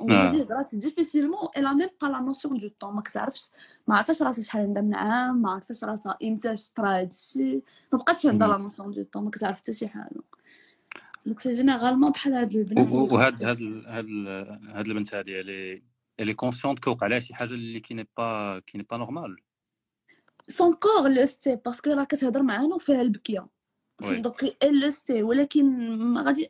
[0.00, 0.30] آه.
[0.30, 3.50] اللي هضرات difficilement elle a même pas la notion du temps ما كتعرفش
[3.88, 7.54] ما عرفاش راسها شحال عندها من عام ما عرفاش راسها إمتى طرا هادشي
[7.92, 8.48] ما بقاتش عندها.
[8.48, 10.20] la notion du temps ما كتعرف حتى شي حاجة
[11.26, 13.42] donc c'est généralement بحال هاد البنات وهاد.
[13.42, 15.89] هاد هاد البنت هادي اللي
[16.20, 19.36] اللي consciente كوقع لها شي حاجة اللي qui n'est pas qui n'est pas normal
[20.48, 23.46] son corps le sait parce que راه كتهضر معانا وفيها البكيه
[24.02, 26.48] donc le sait ولكن ما غادي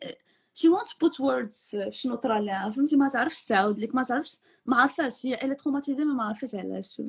[0.54, 4.76] she won't put words شنو طرا لها فهمتي ما تعرفش تعاود لك ما تعرفش ما
[4.76, 7.02] عارفاش هي الي traumatisée ما عارفاش علاش.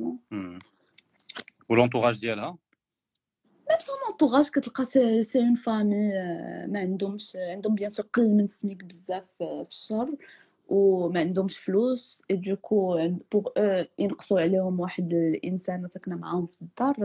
[1.69, 2.57] و l'entourage ديالها
[3.69, 4.85] même son entourage كتلقى
[5.23, 6.11] c'est une famille
[6.67, 10.15] ما عندهمش عندهم bien sûr قل من سميك بزاف في الشهر
[10.71, 16.61] وما عندهمش فلوس et du coup pour eux ينقصوا عليهم واحد الانسانه ساكنه معاهم في
[16.61, 16.95] الدار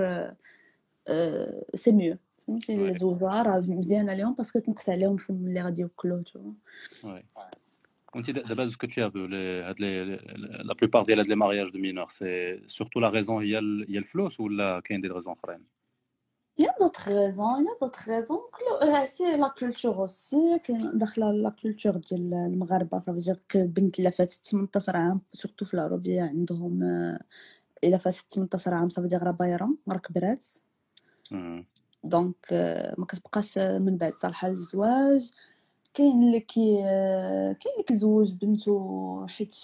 [1.75, 2.91] c'est mieux فهمتي؟ Ouais.
[2.91, 6.53] الزوجه راه مزيانه ليهم parce que تنقص عليهم في اللي غادي يوكلوا tout
[7.05, 7.23] oui
[8.15, 10.05] وانت د- دابا ce que tu as vu les هاد les
[10.65, 13.99] la plupart ديال هاد les mariages de mineurs c'est surtout la raison هي ال- هي
[13.99, 15.61] الفلوس ولا كاين des raisons أخرين؟
[16.59, 18.41] Il y a d'autres raisons, il y a d'autres raisons.
[18.83, 24.11] آه، c'est la culture aussi كاين داخله la culture ديال المغاربه صافي ديك البنت الا
[24.11, 26.83] فاتت 18 عام surtout في العروبيه عندهم
[27.85, 30.47] الا فاتت 18 عام صافي دير راه بايره راه كبرات.
[32.05, 32.37] donc
[32.99, 35.33] ما كتبقاش من بعد صالحه للزواج
[35.95, 36.77] كاين اللي كي
[37.61, 39.55] كاين اللي كيزوج بنته حيت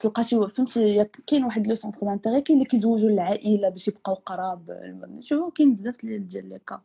[0.00, 4.70] تلقى شي فهمتي؟ كاين واحد le centre d'intérêt كاين اللي كيزوجوا العائله باش يبقاو قراب
[4.70, 6.82] آه، شوفوا كاين بزاف ديال les cas.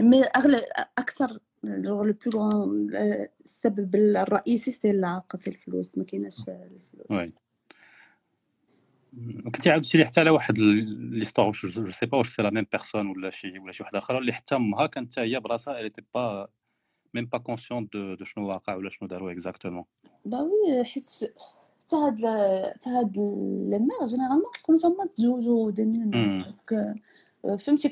[0.00, 0.62] mais اغلب
[0.98, 2.90] أكثر le plus grand
[3.44, 7.32] السبب الرئيسي c'est الفاقه c'est الفلوس ما كايناش الفلوس.
[9.54, 12.66] كنتي عاودتي لي حتى على واحد l'histoire واش je sais pas واش c'est la même
[12.72, 16.04] personne ولا شي ولا شي وحدة أخرى اللي حتى أمها كانت هي براسها elle était
[16.14, 16.48] pas
[17.14, 19.84] même pas consciente de شنو واقع ولا شنو داروا exactement
[20.24, 21.06] bah oui حيت
[21.80, 22.18] حتى هاد
[22.74, 26.42] حتى هاد les mères généralement كيكونوا تما تزوجوا مم.
[26.70, 26.96] donc
[27.58, 27.88] فهمتي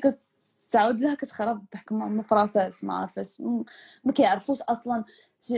[0.69, 3.41] كتعاود لها كتخرب الضحك ما راساش ما عرفاش.
[4.03, 5.03] ما كيعرفوش أصلا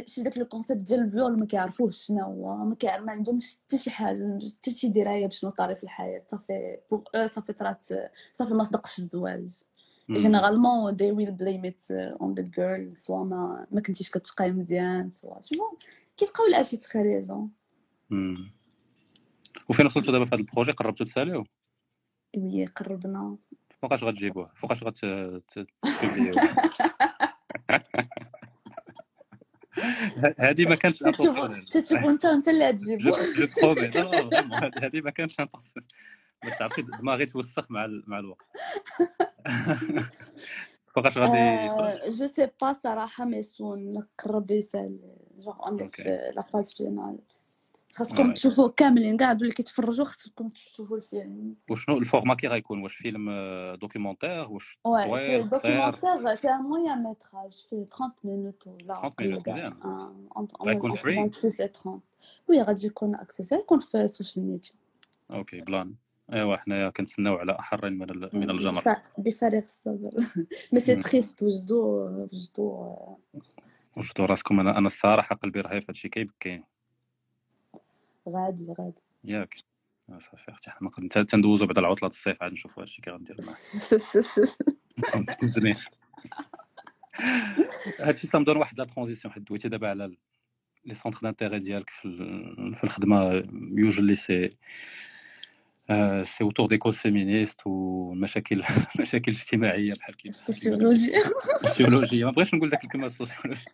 [0.06, 3.58] شي داك le concept ديال ال viol ما كيعرفوش شنو هو ما كيعرف ما عندهمش
[3.66, 6.24] حتى شي حاجة حتى شي دراية بشنو طاري في الحياة.
[6.28, 6.78] صافي
[7.34, 7.86] صافي طرات
[8.34, 9.64] صافي ما صدقش الزواج
[10.12, 15.42] généralement will blame it uh, on the girl soit ما ما كنتيش كتقاي مزيان soit
[15.42, 15.68] شوفوا
[16.22, 17.52] كيبقاو تخريجون
[18.10, 18.52] مم.
[19.70, 21.44] وفين وصلتوا دابا في هذا ال projet؟ قربتوا تساليو؟
[22.38, 23.38] oui قربنا.
[23.82, 25.06] فوقاش غتجيبوه؟ فوقاش غت
[30.40, 31.66] هذه ما كانتش intentionnel.
[31.72, 33.12] تشوفوا انت انت اللي تجيبو je
[33.62, 33.88] promets
[34.82, 35.82] هذه- ما كانتش intentionnel.
[36.44, 38.48] باش تعرفي دماغي توسخ مع مع الوقت.
[40.96, 41.68] فوقاش غادي
[42.18, 45.00] je sais pas صراحة mais ça قرب يسالي.
[45.42, 46.04] جوغ okay.
[46.04, 47.18] في la phase finale
[47.94, 48.34] خاصكم.
[48.34, 53.30] تشوفوا كاملين كاع اللي كيتفرجوا خاصكم تشوفوا الفيلم وشنو ال format كي غيكون واش فيلم
[53.82, 59.44] documentaire واش طويل documentaire, c'est un moyen métrage, fait 30 minutes ولا 30 أقل minutes،
[59.44, 59.56] كاع.
[59.56, 60.48] مزيان.
[60.62, 62.00] غيكون entre free؟ 26 et 30
[62.50, 64.72] وي غادي يكون اكسيسير يكون في السوشيال ميديا
[65.32, 65.94] أوكي بلان
[66.34, 70.10] ايوا حنايا كنتسناو على احرين من من الجمر بف- بفارغ الصبر
[70.74, 70.96] مي سي.
[70.96, 72.96] تريست وجدو وجدو
[73.98, 76.64] وجدوا راسكم أنا أنا الصراحه قلبي رهيف هادشي كيبكي.
[78.30, 79.02] غادي غادي.
[79.24, 79.56] ياك.
[80.20, 85.26] صافي أختي حنا نقد- تا- تندوزو بعد العطله الصيف عاد نشوفوا هادشي كي غندير معاه
[85.44, 85.78] الزمير
[88.00, 90.16] هادشي سامدون واحد la transition حيت دويتي دابا على
[90.86, 93.44] les centres d'intérêt ديالك في ال- في الخدمة
[93.78, 94.50] يوجولي c'est آه،
[96.24, 98.64] c'est autour des causes féministes ومشاكل
[99.00, 101.22] مشاكل اجتماعيه بحال كيف السوسيولوجيا
[101.56, 103.66] السوسيولوجيا ما بغيتش نقول داك الكلمة السوسيولوجيا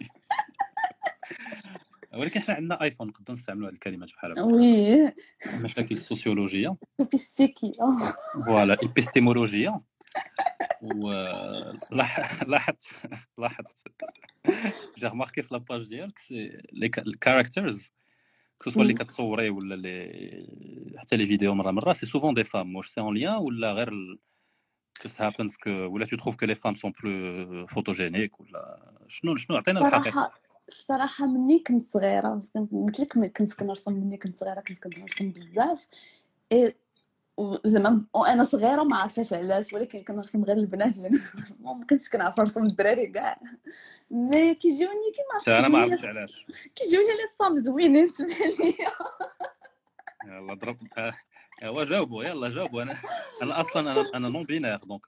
[2.14, 4.42] ولكن حنا عندنا ايفون نقدروا نستعملوا هذه الكلمات بحال هكا.
[4.42, 5.14] oui
[5.54, 7.72] المشاكل السوسيولوجيه sophistiqué
[8.46, 9.82] voilà ايبيستيمولوجيا
[10.82, 12.48] ولاحظت
[13.38, 13.88] لاحظت
[14.98, 17.92] j'ai remarqué في la page ديالك les الـ caractères
[18.66, 18.94] كسوا اللي.
[18.94, 23.14] كتصوري ولا اللي حتى les vidéos مره مره c'est souvent des femmes واش c'est un
[23.18, 24.20] lien ولا غير
[25.00, 29.58] just happens que ولا tu trouves que les femmes sont plus photogéniques ولا شنو شنو
[29.58, 30.34] عطينا الحقيقة صراحة
[30.68, 35.88] الصراحة مني كنت صغيرة كنت قلت لك كنت كنرسم مني كنت صغيرة كنت كنرسم بزاف.
[37.40, 40.94] إيه زعما وأنا صغيرة ما عارفاش علاش ولكن كنرسم غير البنات
[41.60, 43.36] ما كنتش كنعرف نرسم الدراري كاع.
[44.12, 46.46] mais كيجيوني كي ما عرفتش أنا ما عرفتش علاش.
[46.76, 48.74] كيجيوني les femmes زوينين سمح لي.
[50.26, 50.78] يلا ضرب.
[51.64, 52.98] ايوا جاوبوا يلا جاوبوا أنا
[53.42, 55.02] أنا أصلا أنا أنا non binaire donc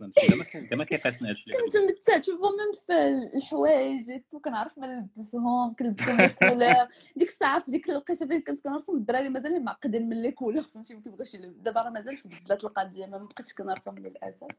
[0.70, 6.30] زعما كيقاسني هادشي كنت متع شوفوا même في الحوايج تو كنعرف ما نلبسهم كنلبسهم les
[6.30, 6.88] couleurs
[7.18, 10.94] ديك الساعة في ديك الوقيتة فين كنت كنرسم الدراري مازال معقدين من les couleurs فهمتي؟
[10.94, 11.56] ما كيبغيوش يلبس.
[11.62, 14.48] دابا راه مازال تبدلات القضية ما بقيتش كنرسم للأسف.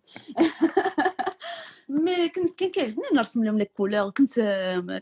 [1.88, 4.40] mais كنت كان كيعجبني نرسم لهم les couleurs كنت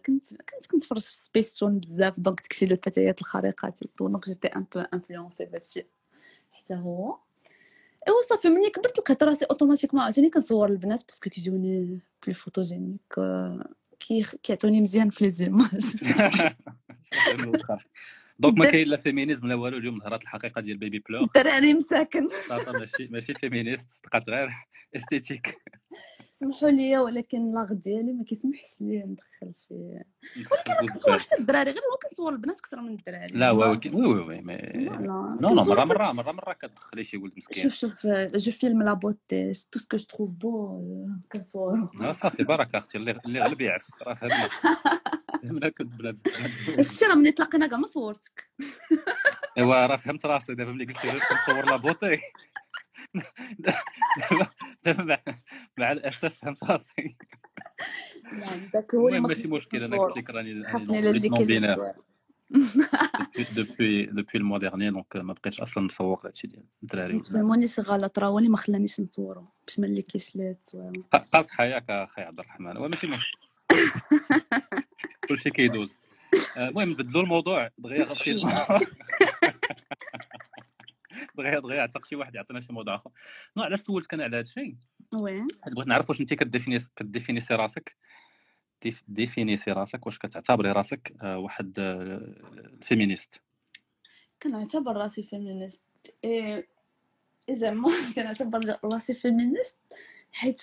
[0.06, 4.80] كنت كنت كنتفرج في سبيس تون بزاف donc داكشي الفتيات الخارقات donc j'étais un peu
[4.80, 5.86] influencée بهادشي.
[6.68, 7.18] حتى هو.
[8.08, 13.14] ايوا صافي ملي كبرت لقيت راسي automatiquement عاوتاني كنصور البنات parce que كيجوني plus photogéniques
[14.00, 15.70] كي كيعطوني مزيان في les images
[18.38, 21.22] donc ما كاين لا féminisme لا والو اليوم ظهرت الحقيقة ديال Babypleure.
[21.22, 22.26] الدراري مساكن.
[22.68, 24.50] ماشي ماشي féministe صدقات غير
[24.96, 25.58] esthétique
[26.32, 31.70] سمحوا لي ولكن l'art ديالي ما كيسمحش لي ندخل شي ولكن ندخل كنصور حتى الدراري
[31.70, 33.26] غير هو كنصور البنات أكثر من الدراري.
[33.38, 37.62] لا oui oui oui non non كنصور مره مره مره مرة كتدخلي شي ولد مسكين.
[37.62, 40.82] شوف شوف je filme la beauté tout ce que je trouve beau
[41.32, 41.88] كنصورو.
[42.00, 44.48] لا صافي بركه أختي اللي اللي غلب يعرف راه فهمنا
[45.42, 46.18] فهمنا كنت بلاد
[46.80, 48.50] شفتي راه ملي تلاقينا كاع ما صورتك.
[49.58, 50.54] ايوا راه فهمت راسي.
[50.54, 52.16] دابا ملي قلت لك كنصور لا بوتي
[54.84, 55.18] دابا
[55.78, 57.16] مع, الأسف فهمت راسي.
[58.32, 59.96] يعني داك هو اللي ماشي مشكل أنا.
[59.96, 61.18] قلت لك راني راني
[63.56, 68.18] دوبوي دوبوي الموا ديرني دونك ما بقيتش أصلا نتفوق هادشي ديال الدراري ما تفهمونيش غلط
[68.18, 69.86] راه هو اللي ما خلانيش نصورو باش ما
[70.74, 72.76] و- ق- قاصحه ياك أخي عبد الرحمن.
[72.76, 73.38] هو ماشي مشكل.
[75.28, 75.98] كلشي كيدوز.
[76.56, 77.70] آه، المهم بدلوا الموضوع.
[77.78, 78.34] دغيا غطي
[81.38, 83.10] دغيا دغيا عتق شي واحد يعطينا شي موضوع آخر.
[83.56, 84.74] non علاش سولتك أنا على هذا الشيء؟
[85.14, 85.46] oui.
[85.72, 87.96] بغيت نعرف واش انت كديفيني كديفينيسي راسك.
[88.82, 93.40] ديف- ديفينيسي راسك واش كتعتبري راسك آه، واحد آه، féministe
[94.42, 95.84] كنعتبر راسي féministe.
[96.24, 96.68] إيه
[97.50, 99.78] زعما كنعتبر راسي féministe
[100.32, 100.62] حيت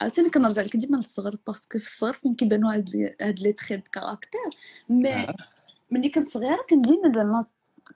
[0.00, 3.76] عاوتاني كنرجع لك ديما للصغر parce que في الصغر فين كيبانو هاد هاد les traits
[3.76, 4.40] de caractère.
[4.88, 5.34] mais آه.
[5.90, 7.46] ملي كنت صغيرة كان ديما زعما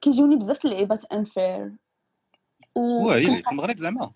[0.00, 1.72] كيجوني بزاف اللعيبات envers.
[2.74, 4.12] و في المغرب زعما.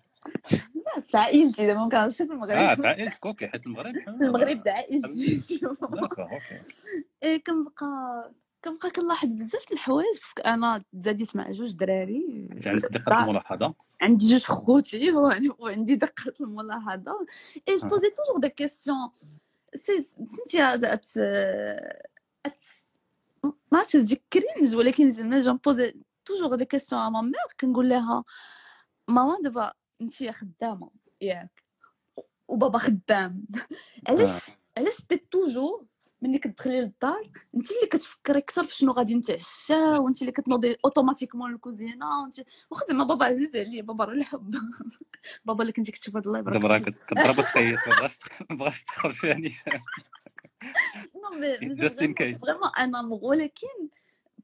[1.11, 2.57] في عائلتي دابا ما كنعرفش في المغرب.
[2.57, 5.39] آه في عائلتك okay حيت المغرب المغرب د عائلتي.
[5.65, 6.59] okay.
[7.23, 8.31] إيه كنبقى
[8.63, 12.47] كنبقى كنلاحظ بزاف الحوايج parce que أنا تزاديت مع جوج دراري.
[12.51, 17.25] أنت عندك دقة الملاحظة؟ عندي جوج خوتي وعن- وعندي دقة الملاحظة.
[17.69, 17.87] اي جو.
[17.87, 19.09] بوزي توجور دي كيسيون
[19.75, 21.17] سي فهمتي زعت
[22.45, 22.59] ات
[23.71, 25.93] ما تجيك كرينج ولكن زعما جون بوزي
[26.25, 28.23] توجور دي كيسيون ا ما مير كنقول لها
[29.07, 30.89] ماما دابا انت خدامة
[31.21, 31.63] ياك
[32.47, 33.45] وبابا خدام.
[34.07, 35.85] علاش علاش تي توجور
[36.23, 41.53] ملي كتدخلي للدار انت اللي كتفكري أكثر في شنو غادي نتعشى وانت اللي كتنوضي automatiquement
[41.53, 42.35] الكوزينة وانت
[42.71, 44.55] واخا زعما بابا عزيز عليا بابا راه الحب
[45.45, 48.83] بابا اللي كنتي كتشوف هاد يبارك دابا كتضرب تقيس ما بغاش
[51.11, 52.39] vraiment, case.
[52.39, 53.23] vraiment un amour.
[53.23, 53.89] ولكن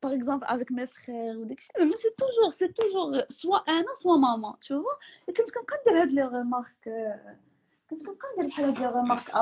[0.02, 4.18] par exemple avec mes frères وداك الشيء زعما c'est toujours c'est toujours soit أنا soit
[4.18, 6.90] ماما vois كنت كنبقى ندير هاد les remarques
[7.90, 9.36] كنت كنبقى ندير بحال هاد les remarques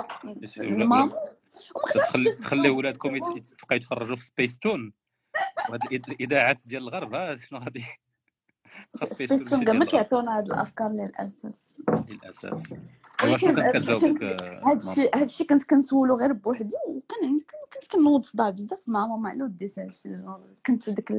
[0.57, 4.93] ولا- لماما وما كنتش تخلي ولادكم يتبقى يتفرجوا في سبيس تون
[5.69, 7.85] وهاد الإذاعات ديال الغرب شنو غادي
[9.03, 9.85] سبيس تون ماشي كاع ما.
[9.85, 11.51] كيعطيونا هاد الأفكار للأسف.
[12.09, 12.73] للأسف.
[13.71, 16.75] كتجاوبك آه، هادشي هادشي كنت كنسولو غير بوحدي.
[16.87, 20.09] وكان كنت كنوض صداع بزاف مع ماما على وديت هادشي
[20.65, 21.11] كنت ديك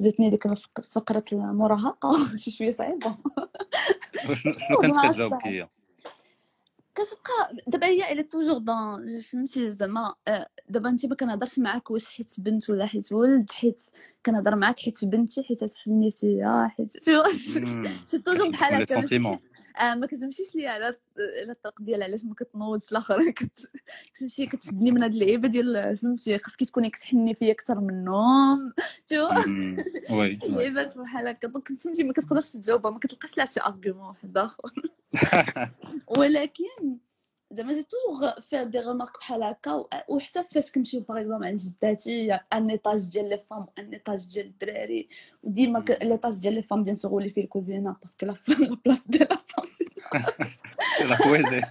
[0.00, 0.46] جاتني ديك
[0.90, 2.16] فترة المراهقة.
[2.36, 3.16] شي ماما؟
[4.30, 5.46] وشنو شنو كانت كتجاوبك.
[5.46, 5.68] هي؟
[6.94, 12.10] كتبقى دابا هي إلى توجور دون فهمتي زعما آه، دابا انت ما كنهضرش معاك واش
[12.10, 13.82] حيت بنت ولا حيت ولد حيت
[14.26, 16.92] كنهضر معاك حيت بنتي حيت تحني فيا حيت
[18.06, 19.38] سي توجور بحال هكا
[19.80, 20.94] آه ما كتمشيش ليا على
[21.42, 23.70] على الطريق ديال علاش ما كتنوضش الآخر؟ كت...
[24.14, 27.74] كتمشي كتشدني من هاد اللعيبة ديال فهمتي؟ خاصك تكوني كتحني فيا أكثر
[29.06, 29.76] تو وي
[30.18, 30.38] oui.
[30.48, 31.48] لعيبات بحال هكا.
[31.48, 34.72] donc فهمتي ما كتقدرش تجاوبها ما كتلقاش لها شي argument واحد آخر.
[36.06, 36.98] ولكن
[37.52, 42.32] زعما جي toujours فيها des remarques بحال هكا وحتى فاش كنمشيو par exemple عند جداتي
[42.34, 45.08] un étage ديال les femmes و un étage ديال الدراري
[45.42, 48.76] وديما l'étage ديال les femmes bien sûr هو اللي فيه الكوزينة parce que la la
[48.84, 49.86] place ديال la femme c'est
[51.04, 51.62] la cuisine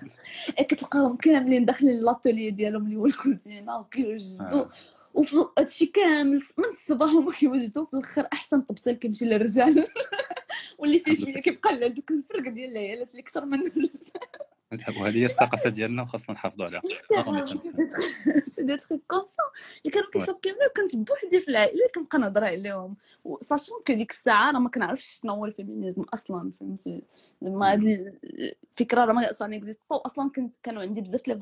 [0.60, 4.70] إيه كتلقاهم كاملين داخلين l'atelier ديالهم اللي هو الكوزينة وكيوجدوا آه.
[5.14, 9.86] وفي هادشي كامل من الصباح هما كيوجدوا في الآخر أحسن طبسيل كيمشي للرجال.
[10.80, 13.92] واللي فيه شوية كيبقى له دوك الفرق ديال العيالات اللي أكثر من الرجال.
[14.72, 16.82] وهذه هي الثقافة ديالنا وخاصنا نحافظوا عليها.
[18.56, 19.44] c'est des trucs comme ça
[19.86, 22.96] اللي كانوا كي choquerوني وكنت بوحدي في العائلة كنبقى نهضر عليهم.
[23.42, 27.04] sachant que ديك الساعة راه ما كنعرفش شنو هو ال féminisme أصلا فهمتي؟
[27.42, 27.84] زعما هاد
[28.72, 31.40] الفكرة راه ما أصلا existe pas أصلا كنت كانوا عندي بزاف les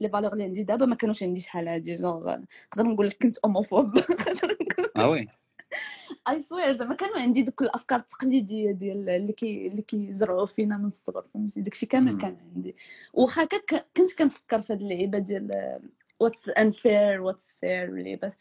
[0.00, 0.62] les valeurs اللي عندي.
[0.64, 2.36] دابا ما كانوش عندي شحال هادي جونغ
[2.72, 3.98] نقدر نقول لك كنت homophobe
[4.96, 5.28] آه oui.
[6.28, 10.86] I swear زعما كانوا عندي دوك الأفكار التقليدية ديال اللي كي اللي كيزرعوا فينا من
[10.86, 12.18] الصغر فهمتي؟ داكشي كامل.
[12.18, 12.76] كان عندي.
[13.12, 13.44] واخا
[13.96, 15.78] كنت كنفكر في هاد اللعيبة ديال
[16.20, 18.34] و it's unfair و it's unfair اللعيبات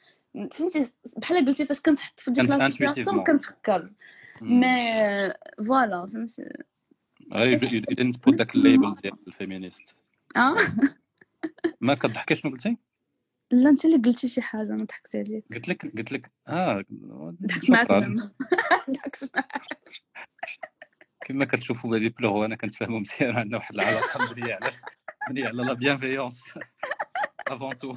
[0.52, 3.28] فهمتي؟ بحال قلتي فاش كنتحط في ديك كانت la situation intuitivement.
[3.28, 3.92] كنفكر.
[4.42, 5.34] mais
[5.68, 6.44] voilà فهمتي؟
[7.34, 9.82] غير didn't put داك ال label ديال ال féministe.
[10.38, 10.56] آه
[11.82, 12.78] ما كتضحكي شنو قلتي؟
[13.52, 15.46] لا انت اللي قلتي شي حاجة أنا ضحكت عليك.
[15.54, 16.86] قلت لك قلت لك آه
[17.46, 17.88] ضحكت معاك
[18.96, 19.80] ضحكت معاك
[21.26, 24.72] كما كتشوفوا blague أنا كنتفاهموا مزيان عندنا واحد العلاقة مبنية على
[25.30, 26.54] مبنية على la bienveillance
[27.48, 27.96] avant tout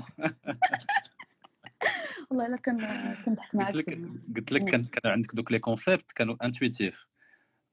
[2.30, 2.78] والله إلا كان
[3.24, 3.98] كنضحك معاك قلت لك
[4.36, 7.06] قلت لك كان كان عندك دوك les concepts كانوا intuitifs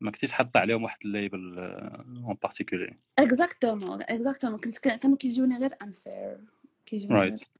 [0.01, 5.75] ما كنتيش حاطة عليهم واحد ال label en particulier exactement exactement كنت كانوا كيجوني غير
[5.81, 6.39] unfair
[6.85, 7.58] كيجوني right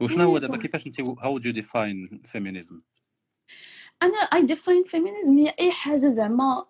[0.00, 2.80] وشنو هو دابا كيفاش أنت how do you define feminism
[4.02, 6.66] أنا I define feminism هي أي حاجة زعما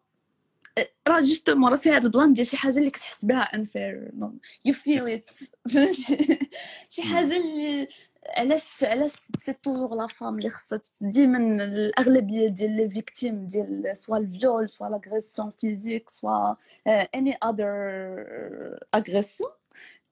[1.08, 4.10] راه justement راه c'est هاد ال plan ديال شي حاجة اللي كتحس بها unfair
[4.64, 5.30] you feel it
[6.88, 7.88] شي حاجة اللي
[8.36, 14.16] علاش علاش c'est toujours la femme اللي خصها ديما الأغلبية ديال les victimes ديال soit
[14.16, 16.54] ال viol soit l'agression physique soit
[16.86, 17.66] any other
[18.94, 19.50] aggression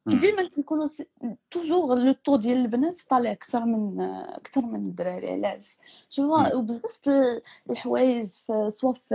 [0.06, 0.88] ديما كيكونوا
[1.50, 5.78] toujours le taux ديال البنات طالع أكثر من أكثر من الدراري علاش؟
[6.10, 7.00] شوفوا وبزاف
[7.70, 8.26] الحوايج
[8.68, 9.14] soit في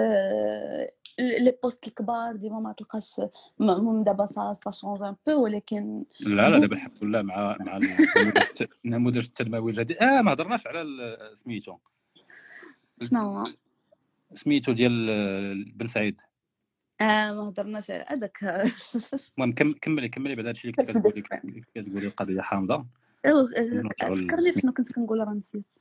[1.20, 3.22] les postes الكبار ديما ما تلقاش
[3.62, 7.80] المهم دابا ça ça change un peu ولكن لا لا دابا الحمد لله مع مع
[8.86, 9.98] النموذج التنموي الجديد.
[9.98, 10.86] آه ما هضرناش على
[11.34, 11.78] سميتو.
[13.02, 13.48] شنو هو؟
[14.34, 16.22] سميتو ديال بن سعيد.
[17.04, 18.43] آه ما هضرناش على هذاك.
[19.38, 21.22] المهم كملي كملي بعد هادشي اللي كنت كتقولي
[21.76, 22.86] كتقولي القضية حامضة.
[23.24, 25.74] فكرني شنو كنت كنقول راه نسيت.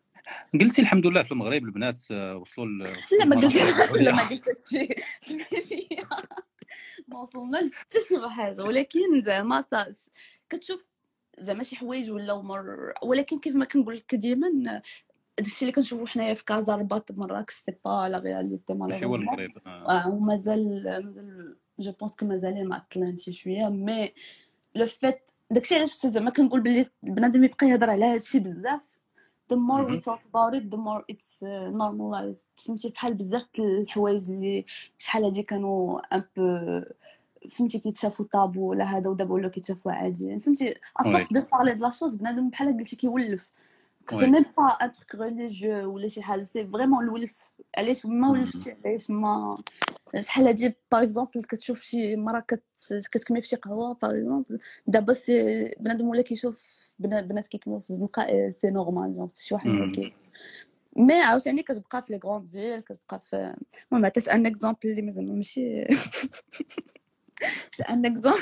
[0.60, 2.86] قلتي الحمد لله في المغرب البنات آه، وصلوا
[3.18, 3.58] لا ما قلتي
[3.92, 5.88] لا ما قلت شي
[7.08, 8.64] ما وصلنا حتى شي حاجة.
[8.64, 9.64] ولكن زعما
[10.50, 10.90] كتشوف
[11.38, 14.82] زعما شي حوايج ولاو مر ولكن كيف ما كنقول لك ديما
[15.42, 19.50] داكشي اللي كنشوفو حنايا في كازا رباط مراكش c'est pas la réalité ماشي هو المغرب
[19.66, 20.08] آه.
[20.08, 24.12] ومازال مازال je pense que مازالين معطلين شي شوية mais
[24.74, 29.02] le fait داكشي علاش زعما كنقول بلي بنادم يبقى يهضر على هادشي بزاف
[29.52, 32.46] the more we talk about it the more it's uh, normalized.
[32.66, 34.64] فهمتي؟ بحال بزاف الحوايج اللي
[34.98, 36.82] شحال هادي كانوا un peu
[37.50, 41.84] فهمتي؟ كيتشافوا طابو ولا هذا ودابا ولاو كيتشافوا عادي فهمتي؟ à force de parler de
[41.84, 43.50] la chose بنادم بحال قلتي كيولف.
[44.10, 48.76] c'est même pas un truc religieux ولا شي حاجة c'est vraiment الولف علاش ما ولفتي
[48.86, 49.62] علاش ما
[50.20, 52.62] شحال هادي par exemple كتشوف شي مرا كت...
[53.12, 56.62] كتكمي في شي قهوه par exemple دابا c'est بنادم ولا كيشوف
[56.98, 60.12] بنات كيكميو في الزنقه c'est normal genre شي واحد
[60.96, 63.54] mais عاوتاني كتبقى في les grandes villes كتبقى في
[63.92, 65.84] المهم عطيت ان اكزومبل اللي مازال ماشي
[67.76, 68.38] سي ان اكزومبل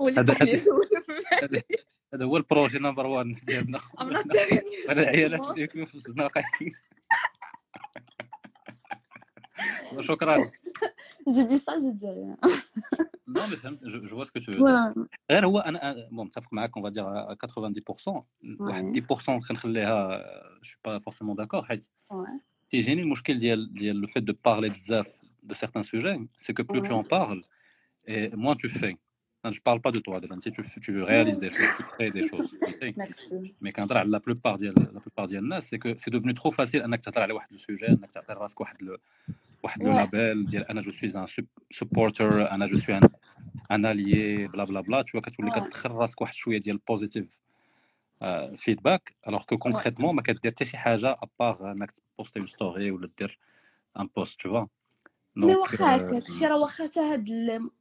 [0.00, 0.30] وليت
[2.14, 3.80] هذا هو البروجي نمبر 1 ديالنا.
[4.90, 6.42] هذا العيالات ديالكم في الزناقة.
[10.00, 10.44] شكرا
[11.28, 12.36] جو دي سا جو دي ريان
[13.28, 13.84] نو مي فهمت.
[13.84, 14.52] جو فوا سكو تو
[15.30, 18.24] غير هو أنا بون متفق معاك اون فادير 90%
[18.60, 20.22] واحد 10% كنخليها
[20.62, 21.90] je pas forcément d'accord حيت
[22.70, 26.82] تيجيني المشكل ديال ديال le fait de parler بزاف de certains sujets, c'est que plus
[26.86, 27.42] tu en parles,
[28.12, 28.94] et moins tu fais.
[29.44, 30.38] Je ne parle pas de toi, Devan.
[30.38, 32.50] Tu, tu réalises des choses, tu crées des choses.
[32.96, 33.54] Merci.
[33.60, 36.82] Mais quand la plupart des la plupart des gens, c'est que c'est devenu trop facile
[36.84, 38.96] انك تهضر على واحد ال sujet انك تعطي راسك واحد le
[39.62, 41.26] واحد le label ديال أنا je suis un
[41.70, 43.00] supporter أنا je suis
[43.70, 47.40] un allié bla bla bla tu vois كتولي كتدخل راسك واحد شوية ديال positif
[48.56, 53.08] فيدباك الوغ كو كونكريتمون ما كدير حتى شي حاجة ابار انك تبوستي اون ستوري ولا
[53.18, 53.38] دير
[54.00, 54.66] ان بوست tu vois
[55.36, 57.30] مي واخا هكاك الشيء راه واخا حتى هاد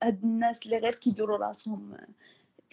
[0.04, 1.98] هاد الناس اللي غير كيديروا راسهم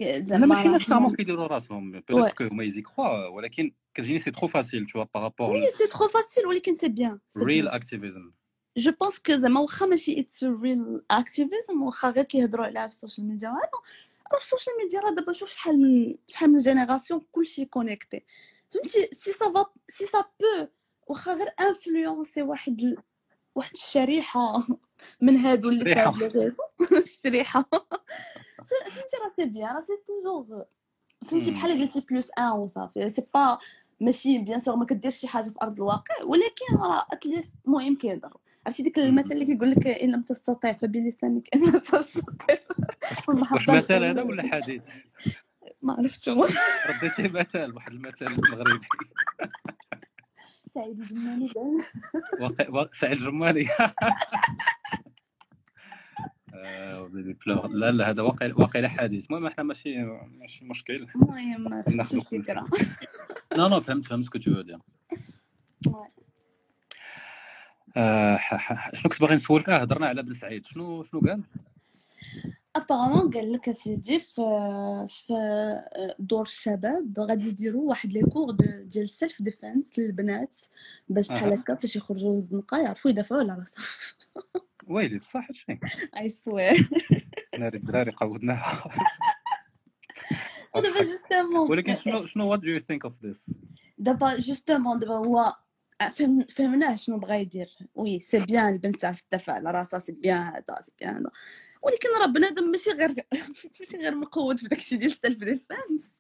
[0.03, 1.93] زعما ماشي ناس سامون كيديروا راسهم.
[1.93, 6.09] بيتيت كو هما يزي كخوا ولكن كتجيني سي ترو فاسيل تو بارابور وي سي ترو
[6.09, 8.33] فاسيل ولكن سي بيان ريل اكتيفيزم
[8.77, 13.27] جو بونس كو زعما واخا ماشي اتس ريل اكتيفيزم واخا غير كيهضروا عليها في السوشيال
[13.27, 13.59] ميديا هذا
[14.33, 18.25] راه في السوشيال ميديا راه دابا شوف شحال من شحال من جينيراسيون كلشي كونيكتي
[18.71, 20.69] فهمتي؟ سي سافا سي سا بو
[21.07, 22.97] واخا غير انفلونسي واحد
[23.55, 24.63] واحد الشريحة
[25.21, 26.53] من هادو اللي لي
[26.99, 27.69] الشريحة.
[28.69, 30.65] فهمتي راه سي بيان راه سي توجور.
[31.27, 33.59] فهمتي بحال قلتي بلوس ان وصافي سي با
[34.01, 38.37] ماشي بيان سور ما كديرش شي حاجة في أرض الواقع ولكن راه اتليست المهم كيهضر
[38.67, 42.59] عرفتي ديك المثل اللي كيقول لك إن لم تستطع فبلسانك إن تستطيع
[43.53, 44.91] واش مثال هذا ولا حديث؟
[45.83, 48.87] ما عرفتش رديتي مثال واحد المثل المغربي.
[50.75, 51.49] سعيد الجمالي
[52.93, 53.69] سعيد الجمالي
[57.71, 61.07] لا لا هذا واقع واقع حديث المهم إحنا ماشي ماشي مشكل.
[61.17, 62.67] المهم الفكرة.
[63.57, 64.79] non non فهمت فهمت ce que tu dire
[68.95, 70.67] شنو كنت باغي نسولك؟ آه هضرنا على بن سعيد.
[70.67, 71.43] شنو شنو قال؟
[72.77, 74.43] apparemment قال لك اسيدي في
[75.09, 75.35] في
[76.19, 78.51] دور الشباب غادي يديروا واحد les cours
[78.83, 80.57] ديال self-defense للبنات
[81.09, 83.85] باش بحال هكا فاش يخرجوا للزنقه يعرفوا يدافعوا على راسهم
[84.87, 85.79] ويلي بصح هادشي
[86.17, 86.91] I swear
[87.59, 88.91] ناري الدراري قودناها
[90.75, 93.55] دابا justement ولكن شنو شنو what do you think of this
[93.99, 95.57] دابا justement دابا هو
[96.13, 100.43] فهم فهمناه شنو بغا يدير oui c'est bien البنت تعرف تدافع على راسها c'est bien
[100.43, 101.31] هذا c'est bien هذا
[101.83, 103.15] ولكن راه بنادم ماشي غير
[103.81, 106.13] ماشي غير مقود في داكشي ديال ال self-defense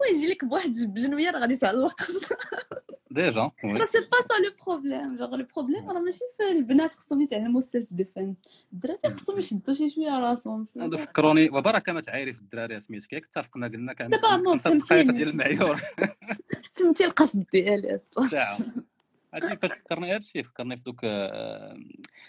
[0.00, 2.02] ويجي لك بواحد بجنوية راه غادي تعلق
[3.10, 7.20] déjà راه c'est pas ça le problème genre le problème راه ماشي في البنات خصهم
[7.20, 8.36] يتعلموا ال self-defense
[8.72, 10.66] الدراري خصهم يشدوا شي شوية راسهم.
[10.96, 13.12] فكروني وبركه ما تعايري في الدراري سميتك.
[13.12, 14.10] ياك اتفقنا قلنا كان
[14.58, 15.10] خمسة دقائق.
[15.10, 15.80] ديال المعيور.
[16.74, 18.00] فهمتي القصد ديالي
[18.30, 18.58] ساعة.
[19.34, 21.78] هادشي فاش فكرني هادشي فكرني في دوك آه،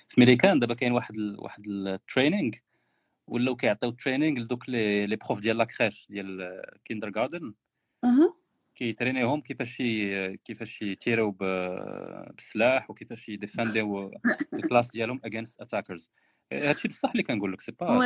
[0.07, 1.39] في ميريكان دابا كاين واحد ال...
[1.39, 2.51] واحد ال training
[3.29, 7.53] ولاو كيعطيو training لدوك les les profs ديال la crèche ديال kindergarten
[8.03, 8.33] أها.
[8.75, 9.77] كيترينيهم كيفاش.
[10.45, 11.31] كيفاش يتيروا.
[11.31, 14.11] بالسلاح وكيفاش يديفانديو
[14.53, 16.11] ال classe ديالهم against attackers
[16.53, 17.99] هادشي بصح اللي كنقول لك c'est pas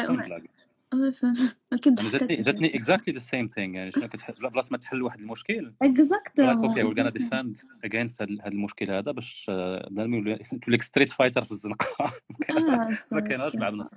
[1.74, 3.92] جاتني جاتني exactly the same thing يعني
[4.52, 5.74] بلاصة ما تحل واحد المشكل.
[6.40, 9.46] راك okay we gonna defend against هذا المشكل هذا باش
[9.90, 12.14] بنادم يولي توليك street fighter في الزنقة.
[13.12, 13.96] ما كايناش مع الناس.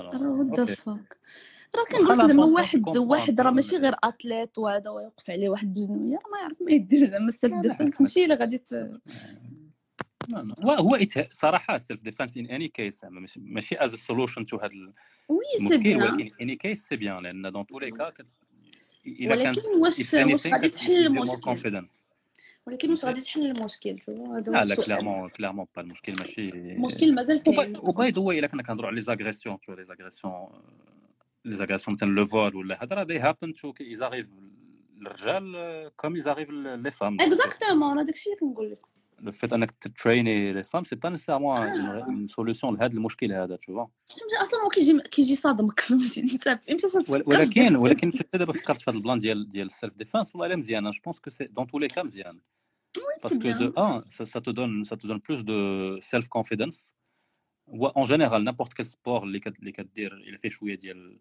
[0.00, 1.18] راه what the okay fuck
[1.76, 5.78] راه كنقول لك خلا زعما واحد واحد راه ماشي غير athlète وهذا ويوقف عليه واحد
[5.78, 8.62] راه ما يعرف ما يدير زعما ال self-defense ماشي إلا غادي.
[10.60, 10.98] هو
[11.30, 14.92] صراحة self-defense in any case زعما ماشي a solution to هذا
[15.28, 18.12] oui c'est bien ولكن any case c'est bien لأن dans tous les cas
[19.20, 21.86] ولكن واش واش غادي تحل المشكل؟
[22.66, 26.48] ولكن واش غادي تحل المشكل هذا لا لا كلارمون كلارمون با المشكل ماشي.
[26.48, 27.76] المشكل مازال كاين.
[27.76, 30.48] و by the way إلا كنا كنهضروا على les agressions toutes les agressions
[31.44, 34.26] les agressions مثلا le viol ولا هذا راه they happen too ça arrive
[35.06, 38.91] الرجال comme ça arrive les femmes exactement هذاك الشيء اللي كنقول لك.
[39.22, 42.04] le fait انك تتريني les femmes c'est pas nécessairement آه.
[42.04, 46.88] une solution لهذا المشكل هذا toutefois فهمتي أصلا هو كيجي كيجي صادمك فهمتي انت إمتى
[46.88, 50.46] تفكر ولكن ولكن شفت دابا فكرت في هذا ال plan ديال ديال ال self-defense والله
[50.46, 52.40] الا مزيان je pense que c'est dans tous les cas مزيان
[53.18, 55.98] c'est parce que de bien un, ça, ça te donne, ça te donne plus de
[56.00, 56.78] self-confidence.
[57.66, 61.18] Ou en général, n'importe quel sport اللي كت- اللي كدير إلا فيه شوية ديال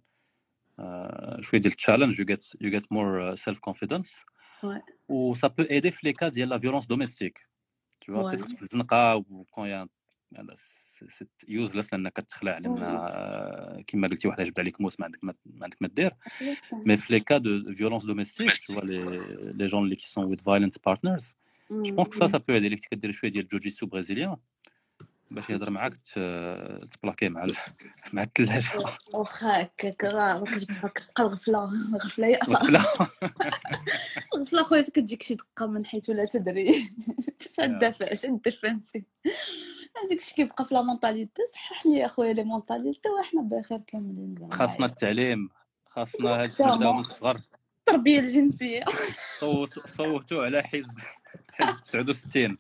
[0.80, 4.26] آه، شوية ديال challenge you get you get more uh, self-confidence.
[4.64, 4.82] Ouais.
[5.10, 7.51] و ça peut aider في les cas ديال la violence domestique.
[8.02, 8.32] Tu vois, Ouais.
[8.36, 9.88] peut-être في الزنقة و quand il y a
[10.38, 12.82] هذا c'est useless لانك كتخلع لأن Ouais.
[12.84, 16.12] آه، كما قلتي واحد جبد عليك موس ما عندك ما ما عندك ما دير
[16.88, 19.06] mais في les cas de violence domestique tu vois les
[19.60, 21.36] les gens اللي qui sont with violent partners
[21.88, 22.66] Je pense que ça, ça peut aider.
[22.66, 24.38] اللي كنت كدير شوية ديال الجوجيتسو برازيليان
[25.32, 25.98] باش يهضر معاك
[26.92, 27.56] تبلاكي مع ال...
[28.14, 28.68] مع الثلاجه
[29.14, 31.64] واخا هكاك راه كتبقى الغفلة
[31.94, 32.82] الغفلة أصلا لا
[34.36, 34.64] الغفلة.
[34.64, 36.90] خويا كتجيك شي دقة من حيث لا تدري.
[37.56, 39.04] شاد دافع شاد defensive
[39.98, 44.50] هذاك الشيء كيبقى في la mentalité صحح لي اخويا les mentalités وحنا بخير كاملين.
[44.52, 45.50] خاصنا التعليم
[45.88, 47.42] خاصنا هاد الشيء من الصغر
[47.80, 48.84] التربيه الجنسية.
[49.40, 50.98] صوتوا صوتوا على حزب.
[51.54, 52.58] حزب 69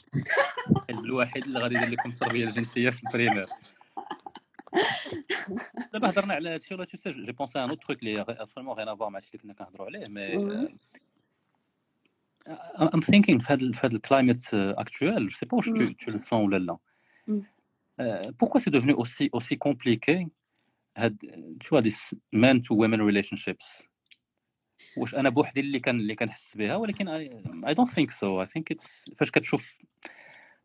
[0.90, 3.46] الحزب الوحيد اللي غادي يدير لكم التربية الجنسية في ال primaire.
[5.94, 8.97] دابا هضرنا على هادشي ولا tout j'ai pensé un autre truc اللي vraiment rien à
[8.97, 10.36] voir مع الشيء اللي كنا كنهضروا عليه mais
[12.94, 16.18] I'm thinking في هذا في هذا ال climate actuel je sais pas واش tu le
[16.18, 16.78] sens ولا لا.
[18.02, 20.28] Euh, pourquoi c'est devenu aussi aussi compliqué
[20.96, 21.16] هاد
[21.62, 21.94] tu vois des
[22.32, 23.68] men to women relationships?
[24.98, 27.30] واش أنا بوحدي اللي كان اللي كنحس بها ولكن I,
[27.70, 28.46] I don't think so.
[28.46, 29.80] I think it's فاش كتشوف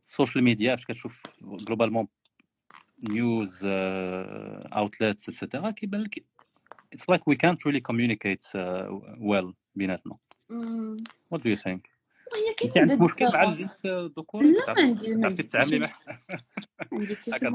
[0.07, 2.09] ال social media فاش كتشوف globalement
[3.11, 6.25] news outlets et cetera كيبان لك
[6.97, 10.17] it's like we can't really communicate uh, well بيناتنا.
[10.51, 10.97] مم.
[11.35, 11.96] what do you
[12.27, 15.89] think هي انت كاين عندك مشكل مع الجنس الذكوري؟ لا ما عندي ما عندي تتعاملي
[16.93, 17.47] عندي حتى شي.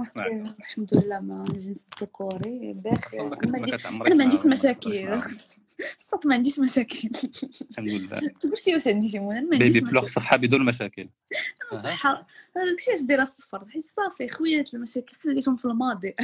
[0.59, 2.73] الحمد لله مع الجنس الذكوري.
[2.73, 5.21] بخير ما أنا ما ما ما عنديش ما مشاكل.
[5.99, 7.09] الصوت ما عنديش مشاكل.
[7.71, 8.19] الحمد لله.
[8.41, 11.09] تقولش لي واش عندي شي ما عنديش بيبي بلوغ صحة بدون مشاكل.
[11.73, 12.27] صحة.
[12.55, 16.15] داكشي علاش دايرة الصفر؟ حيت صافي خويات المشاكل خليتهم في الماضي.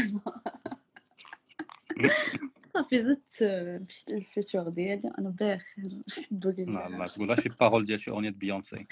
[2.67, 7.85] صافي زدت آه، مشيت للفيتور ديالي أنا بخير الحمد لا لله لا تقولها شي بارول
[7.85, 8.87] ديال شي اغنيه بيونسي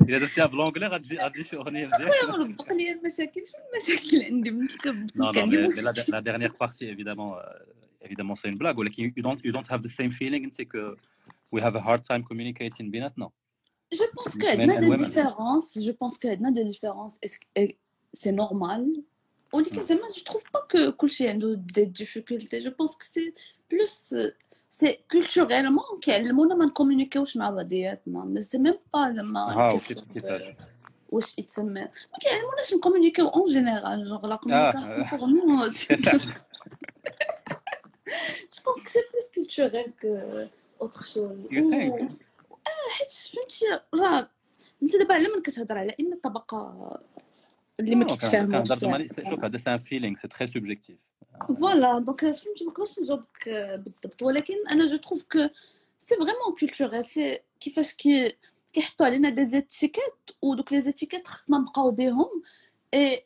[0.00, 4.50] الا درتيها بلونجلي غتجي غتجي شي اغنيه مزيان خويا مربق لي المشاكل شنو المشاكل عندي
[4.50, 7.42] من Non, كنت non, عندي mais, mais la, مشكل la dernière partie, évidemment, euh,
[8.02, 8.78] évidemment, c'est une blague.
[8.78, 10.96] ولكن you don't, you don't have the same feeling, c'est que
[11.54, 13.30] we have a hard time communicating بيناتنا.
[13.94, 15.06] جو بونس كو Men عندنا and دي women.
[15.06, 16.62] ديفيرونس جو بونس كو عندنا des
[18.14, 18.92] différences c'est normal
[19.52, 23.32] ولكن زعما je trouve pas que كلشي عنده des difficultés je pense que c'est
[23.70, 24.14] plus
[24.70, 30.08] c'est culturellement كيعلمونا ما نكومونيكيوش مع بعضياتنا mais c'est même pas زعما ها كيف- وكيف
[30.12, 30.42] كيفاش
[31.10, 31.88] واش يتسمى ما
[32.20, 34.38] كيعلموناش نكومونيكيو en général genre la آه.
[34.40, 35.66] communication pour nous
[38.52, 40.46] je pense que c'est plus culturel que
[40.82, 42.12] autre chose you think?
[42.88, 44.28] حيت فهمتي راه
[44.82, 47.00] انت دابا على من كتهضر على ان الطبقه
[47.84, 50.98] اللي ما non, كان- كيتفاهموش كنهضر زعما شوف هذا سي un feeling c'est très subjectif
[51.60, 53.48] voilà donc فهمتي ما نقدرش نجاوبك
[53.84, 55.38] بالضبط ولكن أنا je trouve que
[55.98, 58.32] c'est vraiment culturel c'est كيفاش كي
[58.72, 62.42] كيحطوا علينا des étiquettes ودوك les étiquettes خصنا نبقاو بهم
[62.94, 63.24] اي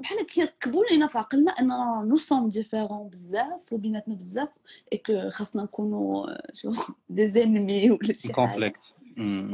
[0.00, 4.48] بحال كيركبوا لينا في عقلنا اننا nous sommes différents بزاف وبيناتنا بزاف
[4.92, 6.72] et que خاصنا نكونوا chو
[7.08, 8.94] des ennemis ولا شي حاجة conflict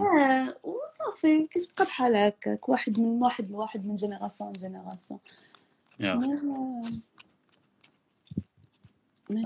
[0.01, 5.19] آه وصافي كتبقى بحال هكاك واحد من واحد لواحد من génération ل génération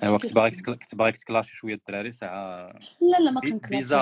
[0.02, 3.94] أيوا كنت باغي كنت باغي تكلاشي شوية الدراري ساعة لا لا ما كنكلاشي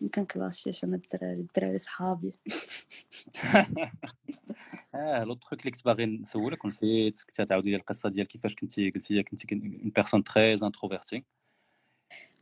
[0.00, 2.32] ما كنكلاشيش أنا الدراري الدراري صحابي.
[4.94, 8.90] آه لو تروك اللي كنت باغي نسولك ونسيت كنت تعاودي لي القصة ديال كيفاش كنتي
[8.90, 11.24] قلتي كنتي une personne très introvertie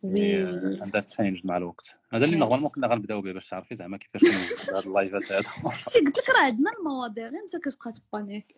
[0.04, 0.44] Oui.
[0.82, 1.96] عندها change مع الوقت.
[2.12, 4.22] هذا اللي normalement كنا غنبداو به باش تعرفي زعما كيفاش
[4.74, 8.56] هاد ال live ات هادو شتي قلت لك راه عندنا المواضيع غير انت كتبقى تبانيك.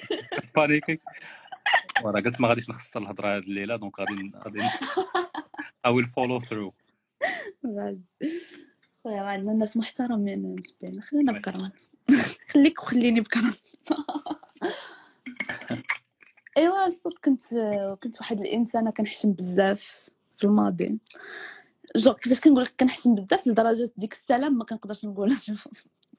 [0.56, 0.98] بانيكي
[2.04, 4.60] وراه قلت ما غاديش نخسر الهضرة هاد الليلة donc غادي غادي
[5.86, 6.72] I will follow through.
[9.04, 11.90] خويا راه عندنا ناس محترمين متبين خلينا بكرامتي
[12.50, 13.78] خليك وخليني بكرامتي
[16.56, 17.40] ايوا الصوت كنت
[18.02, 20.08] كنت واحد الانسانه كنحشم بزاف.
[20.38, 20.98] في الماضي.
[21.96, 25.38] je كيفاش كنقول لك كنحشم بزاف لدرجة ديك السلام ما كنقدرش نقولها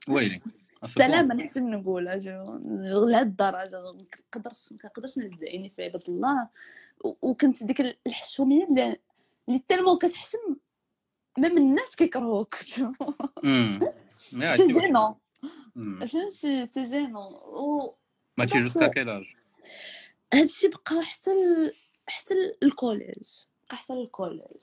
[0.07, 0.39] ويلي؟
[0.83, 3.97] السلام ما نحشم نقولها je لهاد الدرجة ما
[4.31, 6.47] كنقدرش ما كنقدرش نهز عيني في عباد الله.
[7.03, 8.97] وكنت ديك الحشومية اللي
[9.49, 10.55] اللي tellement كتحشم
[11.37, 12.91] même الناس كيكرهوك c'est
[14.67, 15.15] gênant
[16.07, 17.91] فهمتي سي جينون
[18.37, 19.23] ما تي جوسكا كيلاج
[20.33, 21.31] هادشي بقى حتى
[22.07, 23.29] حتى الكوليج.
[23.69, 24.61] بقى حتى الكوليج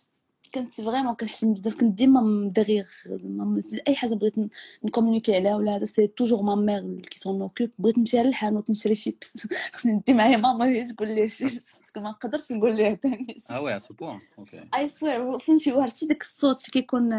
[0.55, 2.89] كنت فريمون كنحشم بزاف كنت ديما مدغيغ
[3.89, 4.35] أي حاجة بغيت
[4.85, 8.71] نكومونيكي عليها ولا هذا سي توجور ما ميغ كي سون اوكوب بغيت نمشي على الحانوت
[8.71, 12.95] نشري شيبس خصني ندي معايا ماما هي تقول لي شيبس باسكو ما نقدرش نقول ليها
[12.95, 17.11] ثاني آه وي سو بوان أوكي اي سوير فهمتي عرفتي داك الصوت كيكون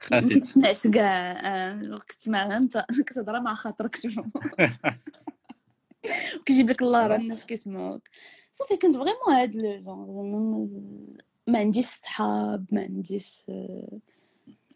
[0.00, 3.96] خافت ما كتسمعش كاع كتسمعها انت كتهضر مع خاطرك
[6.46, 8.08] كيجيب لك الله راه الناس كيسمعوك.
[8.56, 10.68] صافي كنت vraiment هاد le genre
[11.46, 13.42] ما عنديش صحاب ما عنديش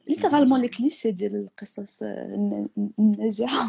[0.08, 2.02] littéralement les clichés ديال القصص
[2.98, 3.68] الناجحه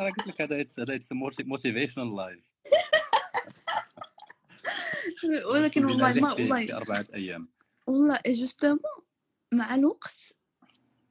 [0.00, 0.98] أنا قلت لك هذا هذا
[1.44, 2.44] motivational live
[5.46, 7.48] ولكن والله ما والله أربعة أيام.
[7.86, 8.78] والله جوستومون
[9.52, 10.34] مع الوقت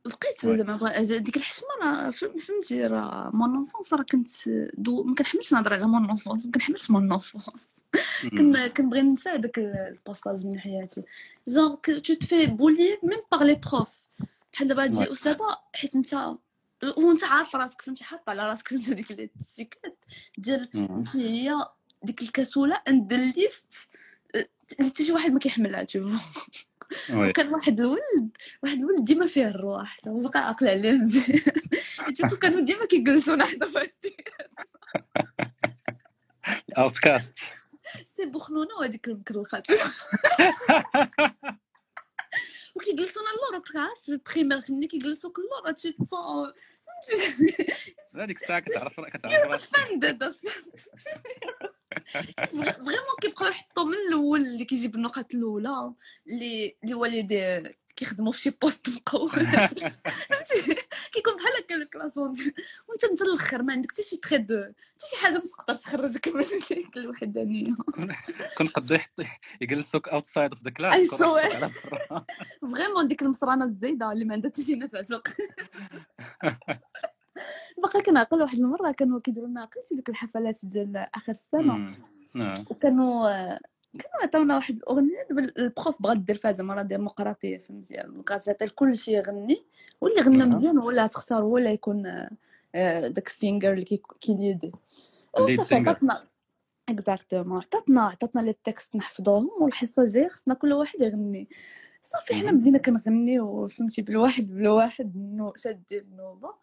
[0.06, 5.74] بقيت زعما ديك الحشمه راه فهمتي راه مون انفونس راه كنت دو ما كنحملش نهضر
[5.74, 7.46] على مون انفونس ما كنحملش مون انفونس
[8.38, 11.04] كن كنبغي ننسى داك الباساج من حياتي.
[11.48, 14.06] جونغ تو تفي بولي ميم باغ لي بروف
[14.54, 16.14] بحال دابا تجي أستاذة حيت انت
[16.98, 19.98] وانت عارف راسك فهمتي؟ حاطة على راسك انت ديك التيكات
[20.38, 21.68] ديال انت هي
[22.04, 23.74] ديك الكسوله اند ليست
[24.80, 26.48] اللي حتى شي واحد ما كيحملها تشوف
[27.14, 31.42] وكان واحد الولد واحد الولد ديما فيه الروح هو باقي عاقل عليه مزيان
[32.14, 34.16] تشوفو كانوا ديما كيجلسونا حدا فهمتي
[36.78, 37.38] اوتكاست
[38.06, 39.68] سي بوخنونه وهذيك المكرلخات
[42.76, 46.54] وكيجلسونا اللور عارف في البريمير ملي كيجلسوك اللور تصون
[48.16, 49.72] هذيك الساعة كتعرف كتعرف
[52.48, 55.94] فريمون كيبقاو يحطوا من الأول اللي كيجيب النقط الاولى
[56.28, 57.22] اللي اللي هو اللي
[58.04, 59.30] كيخدموا في شي بوست مقوم.
[61.14, 62.34] كيكون بحال هكا الكلاسون
[62.88, 66.28] وانت انت الآخر ما عندك حتى شي تري دو حتى شي حاجة ما تقدر تخرجك
[66.28, 67.76] من ديك الوحدانيه
[68.58, 69.22] كنقدو يحط
[69.62, 71.14] يجلسوك اوتسايد اوف ذا كلاس
[72.62, 75.14] vraiment ديك المصرانة الزايدة اللي ما عندها حتى شي نفع في
[77.84, 81.96] باقي كنعقل واحد المرة كانوا كيديروا لنا عقلتي ديك الحفلات ديال آخر السنة؟
[82.70, 83.30] وكانوا
[84.00, 88.44] كانوا عطاونا واحد الأغنية دابا ال prof بغا دير فيها زعما راه ديمقراطيه فهمتي؟ بغات
[88.44, 89.64] تعطي لكل شيء يغني
[90.02, 92.04] واللي غنى مزيان هو اللي تختار هو اللي يكون
[93.08, 94.72] داك ال singer اللي كي leader
[95.58, 96.24] صافي عطاتنا
[96.90, 101.50] exactement عطاتنا عطاتنا les textes نحفظوهم والحصة الجايه خصنا كل واحد يغني.
[102.02, 106.54] صافي حنا بدينا كنغنيو فهمتي بالواحد بالواحد nous شادين النوبة.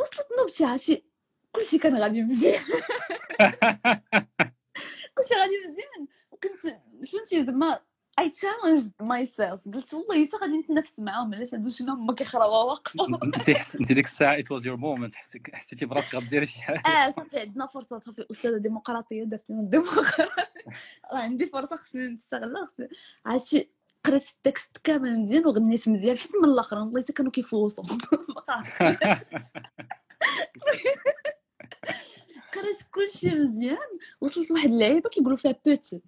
[0.00, 1.04] وصلت نوبتي عرفتي
[1.52, 2.60] كلشي كان غادي مزيان
[5.22, 6.06] كلشي غادي مزيان.
[6.30, 6.60] وكنت
[7.12, 7.80] فهمتي زعما
[8.18, 13.04] I challenge myself قلت والله حتى غادي نتنافس معاهم علاش هادو شنو هما كيخراو واقفه
[13.24, 15.14] انت أنت ديك الساعة it was your moment
[15.54, 16.78] حسيتي براسك غديري شي حاجة.
[16.86, 17.98] آه صافي عندنا فرصة.
[17.98, 20.28] صافي أستاذة ديمقراطية درت لنا الديمقراطية.
[21.12, 22.88] راه عندي فرصة خصني نستغلها خصني
[23.26, 23.70] عرفتي
[24.04, 27.84] قريت ال texte كامل مزيان وغنيت مزيان حتى من الآخر والله حتى كانوا كيفوصوا
[32.54, 33.98] قريت كلشي مزيان.
[34.20, 36.02] وصلت لواحد اللعيبة كيقولوا فيها beauty.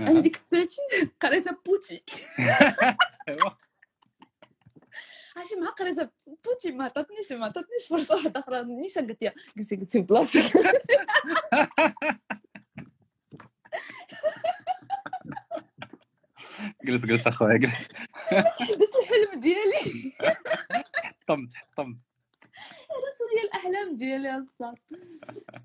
[0.00, 0.20] أنا.
[0.20, 0.80] ديك beauty؟
[1.22, 2.02] قريتها بوتي.
[5.36, 6.10] عرفتي مع قريتها
[6.44, 8.62] بوتي ما عطاتنيش ما عطاتنيش فرصة واحدة أخرى.
[8.62, 10.52] نيشان قالت لي جلسي جلسي بلاصتك.
[16.84, 17.88] جلس جلس أخويا جلس.
[18.30, 20.12] تحبس الحلم ديالي.
[21.04, 21.96] حطمت حطمت
[22.90, 24.74] هرسوا لي الأحلام ديالي الصاد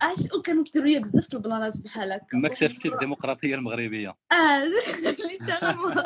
[0.01, 2.37] اش وكانوا كيديروا لي بزاف البلانات بحال هكا.
[2.37, 4.09] ما اكتشفتي الديمقراطية المغربية.
[4.31, 6.03] آه اللي أنا موصل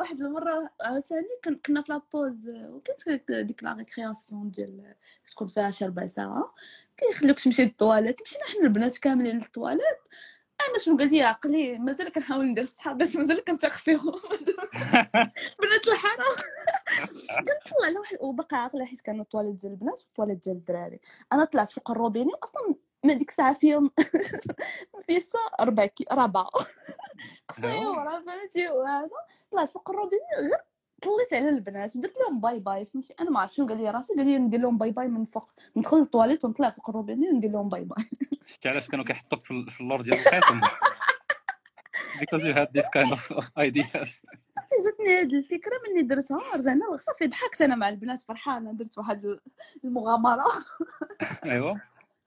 [0.00, 4.94] واحد المرة عاوتاني كن- كنا في la pause وكانت ديك la récréation ديال
[5.26, 6.54] تكون فيها شي ربع ساعة.
[6.96, 9.98] كيخلوك تمشي للطواليت مشينا حنا البنات كاملين للطواليت
[10.68, 14.12] أنا شنو قال لي عقلي؟ مازال كنحاول ندير صحابات مازال كنثق فيهم
[15.62, 16.36] بنات الحارة.
[17.46, 21.00] كنطلع على واحد وبقى عاقلة حيت كانوا الطواليت ديال البنات والطواليت ديال الدراري.
[21.32, 25.18] أنا طلعت فوق الروبيني أصلا ما ديك الساعة فيها حتى
[25.60, 26.50] ربع كي ربعه
[27.48, 29.10] قصيرة فهمتي وهذا.
[29.50, 30.60] طلعت فوق الروبيني غير
[31.02, 34.14] طليت على البنات ودرت لهم bye bye فهمتي؟ أنا ما عرفت شنو قال لي راسي
[34.14, 37.68] قال لي ندير لهم bye bye من فوق ندخل للطواليت ونطلع فوق الروبيني وندير لهم
[37.68, 38.04] bye bye.
[38.48, 40.60] شفتي علاش كانوا كيحطوك في ال- في اللور ديال القسم
[42.20, 43.20] because you had this kind of
[43.58, 44.22] ideas.
[44.54, 49.38] صافي جاتني هاد الفكرة مني درتها رجعنا صافي ضحكت أنا مع البنات فرحانة درت واحد
[49.84, 50.44] المغامرة.
[51.44, 51.72] ايوا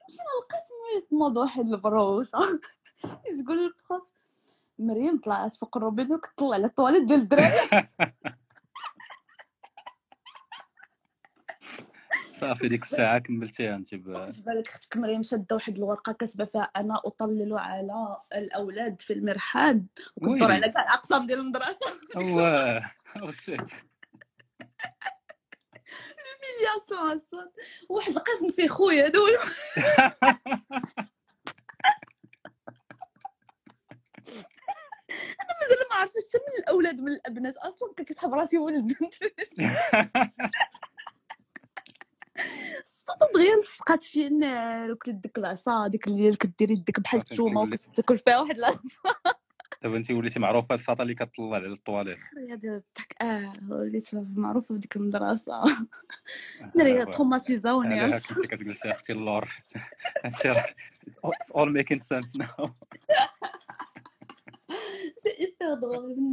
[0.08, 2.38] مشينا للقسم ويتنوض واحد البرهوشة.
[3.44, 4.12] تقول ال prof
[4.78, 7.88] مريم طلعت فوق الروبينو كطلع على الطواليت ديال الدراري.
[12.48, 14.02] صافي ديك الساعة كملتيها انت ب...
[14.04, 19.82] بالنسبة لك أختك مريم شادة واحد الورقة كاتبه فيها أنا أطلل على الأولاد في المرحاض
[20.16, 20.52] وكدور.
[20.52, 21.78] على كاع الأقسام ديال المدرسة.
[23.44, 23.60] شيت
[26.60, 27.50] ملياسيون أصلا
[27.88, 29.18] واحد القسم فيه خويا هذا
[35.40, 37.56] أنا مازال ما عرفتش من الأولاد من الأبنات.
[37.56, 38.92] أصلا كنت راسي ولد.
[43.14, 48.18] الصوت دغيا لصقات فيا النار وكلت ديك العصا ديك اللي كديري يدك بحال وليت- وكتاكل
[48.18, 48.80] فيها واحد العصا.
[49.82, 52.18] دابا انت وليتي معروفة الساطة اللي كتطلع على الطواليت.
[52.36, 55.62] ديال الضحك آه وليت معروفة بديك المدرسة.
[56.76, 59.48] دري تروماتيزاوني عليها كنتي كتجلسي أختي اللور.
[60.26, 62.70] it's all making sense now.
[65.22, 65.74] c'est hyper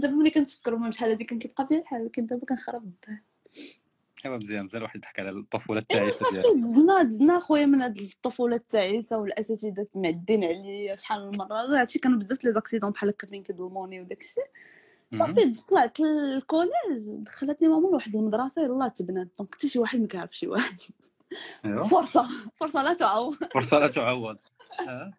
[0.02, 3.24] دابا ملي كنتفكر المهم شحال هادي كان كيبقى فيها الحال ولكن دابا كنخرب الضحك.
[4.26, 6.62] ايوا مزيان مزيان الواحد يضحك على الطفولة ايوا التعيسة صافي ديالو.
[6.62, 11.82] دزنا دزنا خويا من هاد الطفولة التعيسة والأساتذة معدين عليا شحال من مرة.
[11.82, 14.42] هادشي كانوا بزاف les accidents بحال هكا فين كيظلموني وداكشي
[15.20, 16.72] صافي طلعت لل collège
[17.10, 20.80] دخلتني ماما لواحد المدرسة يلاه تبنات donc حتى شي واحد ما كيعرف شي واحد.
[21.66, 23.36] ايوا فرصة فرصة لا تعوض.
[23.54, 24.38] فرصة لا تعوض.
[24.88, 25.14] آه.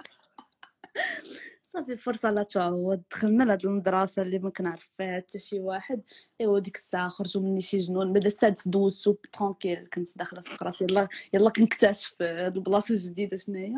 [1.73, 3.03] صافي فرصة لا تعوض.
[3.11, 6.03] دخلنا لهاد المدرسة اللي ما كنعرف فيها حتى شي واحد.
[6.41, 10.85] ايوا ديك الساعة خرجوا مني شي جنون بعدا السادس دوزتو tranquille كنت داخلة في راسي
[10.85, 13.77] يلا يلا كنكتشف هاد البلاصة الجديدة شنو هي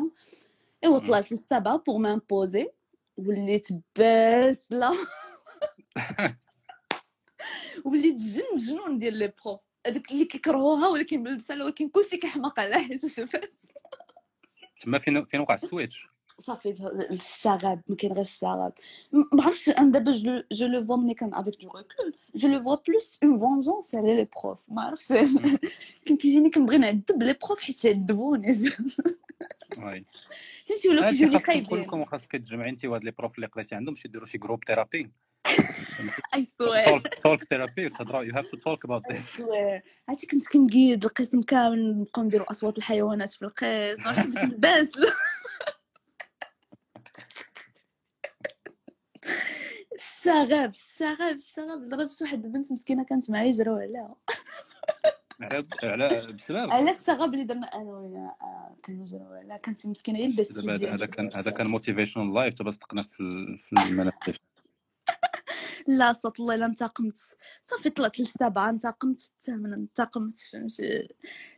[0.83, 2.69] ايوا طلعت للسبعه pour m'imposer
[3.17, 3.67] وليت
[3.97, 4.91] باسله
[7.85, 9.59] وليت جن جنون ديال les profs.
[9.87, 13.67] هذوك اللي كيكرهوها ولكن بالبسالة ولكن كلشي كيحماق على حيت باس
[14.79, 16.69] تما فين فين وقع ال switch؟ صافي
[17.11, 18.73] الشغب ما كاين غير الشغب.
[19.11, 22.75] ما عرفتش أنا دابا je le vois ملي كان avec du recul je le vois
[22.87, 25.07] plus en vengeance على les profs ما عرفتش.
[26.05, 28.51] كان كيجيني كنبغي نعذب les profs حيت عذبوني
[29.77, 30.05] oui.
[30.65, 31.65] فهمتي كيجيو لي خايبين.
[31.65, 35.11] كلكم خاصك تجمعي انت وهاد les profs اللي قريتي عندهم شي ديروا شي group therapy
[36.33, 39.41] I swear talk therapy وتهضروا you have to talk about this
[40.09, 44.07] عرفتي كنت كنقيد القسم كامل نبقاو نديرو أصوات الحيوانات في القسم.
[44.07, 44.91] عرفتي الباس
[50.27, 54.15] الشغب الشغب الشغب لدرجة واحد البنت مسكينة كانت معايا يجروا عليها
[55.41, 60.25] على على بسبب على الشغب اللي درنا أنا وياها آه، كنجروا عليها كانت مسكينه هي
[60.25, 63.17] ال best دابا هذا- كان هذا كان motivational live دابا صدقنا في
[63.59, 64.39] في المناقش
[65.87, 67.37] لا صوت الله الا انتقمت.
[67.61, 71.07] صافي طلعت للسبعه انتقمت الثامنة انتقمت فهمتي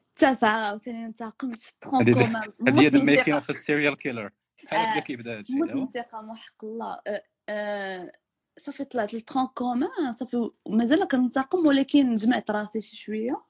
[0.09, 4.31] التاسعه عاوتاني انتقمت هذه هي ال making of serial killer
[4.63, 6.99] بحال هكا كيبدا هادشي انتقام وحق الله.
[7.07, 8.11] آه، آه،
[8.57, 13.41] صافي طلعت لل tronc commun صافي مازال كنتقم ولكن جمعت راسي شي شوية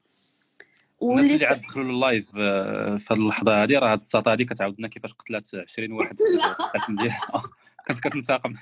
[1.01, 4.43] الناس اللي عاد دخلوا لل live آه، في هذه اللحظة هذه راه هاد الساطا هذه
[4.43, 6.17] كتعاود لنا كيفاش قتلات 20 واحد.
[6.59, 7.21] القسم ديالها
[7.87, 8.53] كنت كتنتقم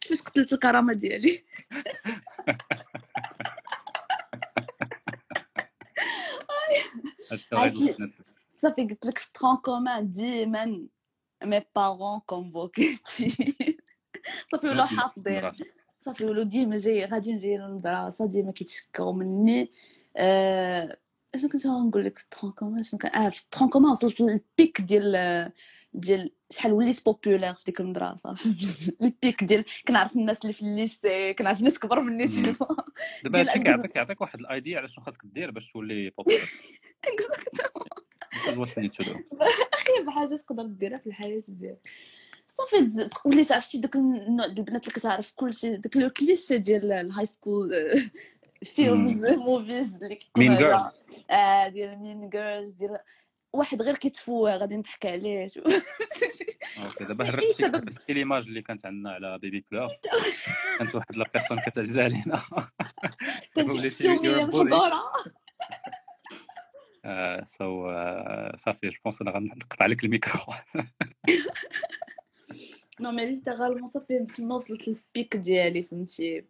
[0.00, 1.42] كيفاش قتلت الكرامة ديالي.
[8.62, 10.88] صافي قلت لك في ال tronc commun ديما
[11.44, 13.56] mes parents convoqués
[14.52, 15.50] صافي ولاو حافظين.
[16.00, 19.70] صافي ولاو ديما جاي غاديين جايين للمدرسة ديما كيتشكاو مني.
[20.16, 20.96] آه،
[21.34, 24.44] اشنو كنت غنقول لك ال tronc commun شنو كان؟ آه في ال tronc وصلت لل
[24.44, 25.52] pic ديال
[25.94, 28.34] ديال شحال وليت populaire في ديك المدرسة.
[29.02, 32.28] ال pic ديال كنعرف الناس اللي في ال lycée كنعرف الناس كبر مني.
[32.28, 32.56] شنو
[33.24, 36.48] دابا هادشي كيعطيك يعطيك واحد ال idea على شنو خاصك دير باش تولي popular
[38.32, 39.14] This is what you need to do.
[39.86, 41.88] خايب حاجة تقدر ديرها في الحياة ديالك.
[42.70, 47.26] صافي وليت عرفتي داك النوع ديال البنات اللي كتعرف كلشي داك le cliché ديال ال
[47.26, 47.70] high school
[48.64, 50.18] films movies اللي
[50.56, 51.20] على- girls.
[51.30, 52.98] آه ديال mean girls ديال
[53.52, 55.48] واحد غير كيتفوه غادي نضحك عليه
[56.84, 57.24] okay دابا
[57.58, 57.74] سبب.
[57.74, 59.86] هرستي l'image اللي كانت عندنا على Babypleure
[60.78, 62.42] كانت واحد la personne كتعزز علينا.
[63.56, 64.54] كنت bully.
[64.60, 65.02] محضوره
[67.44, 67.84] so
[68.56, 70.40] صافي je pense أنا غنقطع لك ال micro.
[73.00, 76.44] non mais littéralement صافي تما وصلت لل pic ديالي فهمتي.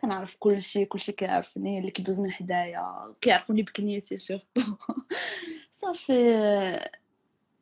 [0.00, 4.44] كنعرف كلشي كلشي كيعرفني اللي كيدوز من حدايا كيعرفوني بكنيتي surtout
[5.70, 6.80] صافي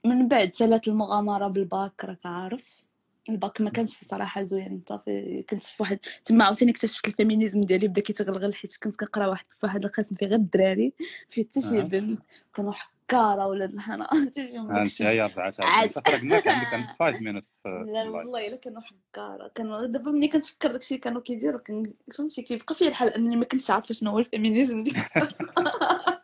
[0.04, 2.82] من بعد سالات المغامرة بالباك راك عارف
[3.28, 7.88] الباك ما كانش صراحة زوين صافي كنت في واحد تما عاوتاني اكتشفت ال féminisme ديالي
[7.88, 10.92] بدا كيتغلغل حيت كنت كنقرا واحد في واحد القسم فيه غير الدراري
[11.28, 11.82] فيه حتى شي.
[11.82, 12.20] بنت
[12.54, 12.72] كانوا
[13.10, 15.02] حكاره ولاد الحنا فيهم أنت.
[15.02, 15.64] هي رجعت لك
[16.08, 18.08] عندك عندك 5 minutes في لا.
[18.10, 21.60] والله الا كانوا حكاره كانوا دابا ملي كنتفكر داكشي اللي كانوا كيديروا.
[22.16, 25.28] فهمتي كيبقى فيا الحال أنني ما كنتش عارفة شنو هو ال féminisme ديك الساعة.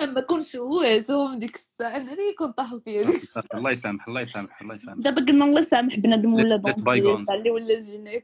[0.00, 1.96] اما كلشي هواتهم ديك الساعة.
[1.96, 3.04] أنا اللي كنت طاحوا فيا؟
[3.54, 5.02] الله يسامح الله يسامح الله يسامح.
[5.04, 6.56] دابا قلنا الله يسامح بنادم ولا.
[6.56, 8.22] dentiste اللي ولا ولا-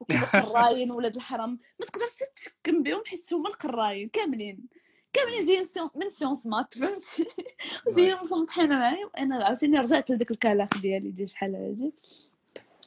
[0.00, 1.50] وكانوا قرايين ولاد الحرام.
[1.80, 4.66] ما تقدرش تحكم بهم حيت هما القرايين كاملين.
[5.12, 7.26] كاملين جايين من sciences maths فهمتي؟
[7.96, 11.92] جايين مسلطحين معايا وأنا عاوتاني رجعت لداك الكلاخ ديالي ديال شحال هادي؟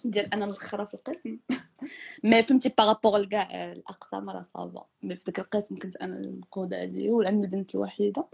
[0.05, 1.37] ديال أنا الأخرى في القسم.
[2.23, 6.77] mais فهمتي par rapport لكاع الأقسام راه صافا mais في داك القسم كنت أنا المقودة
[6.77, 8.27] عليه ولان البنت الوحيدة.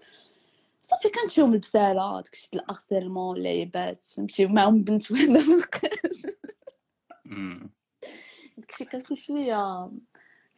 [0.81, 6.29] صافي كانت فيهم البسالة داكشي ديال الاغسيلمون اللعيبات فهمتي؟ معاهم بنت وحدة في القسم.
[8.57, 9.91] داكشي كان فيه شوية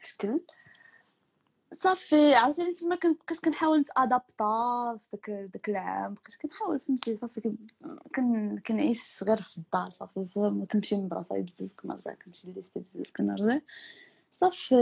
[0.04, 0.40] مشكل.
[1.74, 7.42] صافي عاوتاني تما كنت بقيت كنحاول نتأدابتا في داك داك العام بقيت كنحاول فهمتي صافي
[7.42, 7.58] كن-
[8.16, 13.60] كن كنعيش غير في الدار صافي فهم كنمشي للمدرسه بزز كنرجع كنمشي لليستي بزز كنرجع
[14.32, 14.76] صافي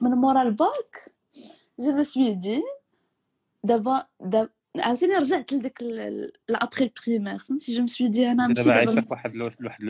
[0.00, 1.12] من مورا ال bac
[2.00, 2.62] je me suis dit
[3.64, 5.82] دابا دابا عاوتاني رجعت لداك
[6.48, 9.82] l'après première فهمتي؟ je me suis dit أنا دابا عايشة في واحد واحد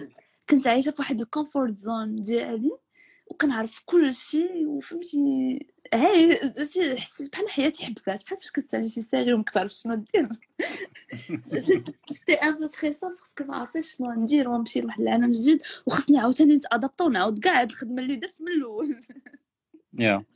[0.00, 0.16] sauf
[0.50, 2.70] كنت عايشة في واحد ال comfort zone ديالي
[3.26, 6.40] وكنعرف كل شيء وفهمتي هاي
[6.98, 10.28] حسيت بحال حياتي حبسات بحال فاش كتسالي شي série وما كتعرفش شنو دير.
[11.60, 16.18] c'était un peu stressant parce que ما عارفاش شنو ندير ونمشي لواحد العالم جديد وخصني
[16.18, 19.00] عاوتاني نت adapta ونعاود كاع هاد الخدمة اللي درت من الأول.
[19.98, 20.24] يا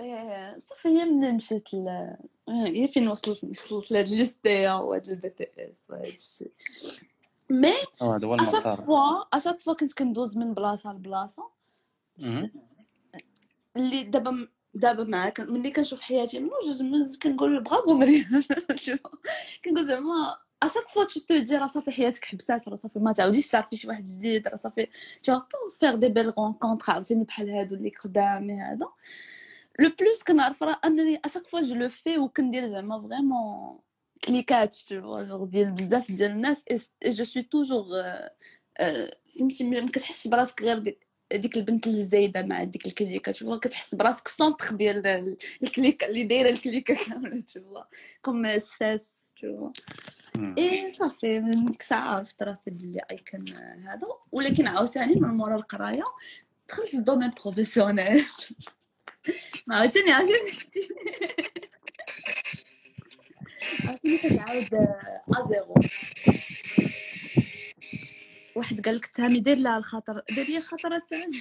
[0.00, 2.18] إيه، صافي هي ملي مشيت ل آه،
[2.48, 6.52] هي فين وصلت وصلت لهاد ليستيا وهاد ال BTS وهاد الشيء
[7.50, 7.72] مي
[8.02, 11.50] آه، اشاك fois à chaque fois كنت كندوز من بلاصة لبلاصة.
[13.76, 16.50] اللي دابا دابا معاك ملي كنشوف حياتي من
[17.22, 18.26] كنقول برافو مريم.
[19.64, 23.12] كنقول زعما à chaque fois tu te dis راه صافي حياتك حبسات راه صافي ما
[23.12, 24.88] تعاوديش تعرفي شي واحد جديد راه صافي
[25.22, 25.40] tu
[25.80, 28.86] feras des belles rencontres عاوتاني بحال هادو اللي قدامي هذا
[29.78, 33.78] le plus كنعرف راه أنني à chaque fois je le fais وكندير زعما vraiment
[34.24, 37.84] cliquat toujours ديال بزاف ديال الناس et je suis toujours
[39.38, 40.96] فهمتي ما كتحسش براسك غير
[41.32, 45.68] ديك البنت اللي زايدة مع ديك ال clique تشوف كتحس براسك centre ديال ال- ال
[45.68, 47.64] clique اللي دايرة ال clique كاملة تشوف
[48.22, 49.72] comme ça تشوف
[50.36, 50.54] مم.
[50.58, 53.44] اي صافي من ديك الساعة عرفت راسي بلي اي كان
[53.86, 54.08] هذا.
[54.32, 56.04] ولكن عاوتاني من مورا القراية
[56.68, 58.24] دخلت لل domaine professionnel
[59.66, 60.50] ما عاوتاني عاوتاني.
[60.50, 60.88] كتير
[63.86, 64.68] عاوتاني كتعاود
[65.38, 65.74] à zéro
[68.56, 71.40] واحد قال لك تهامي دير لها الخاطر دير لي الخاطر تهامي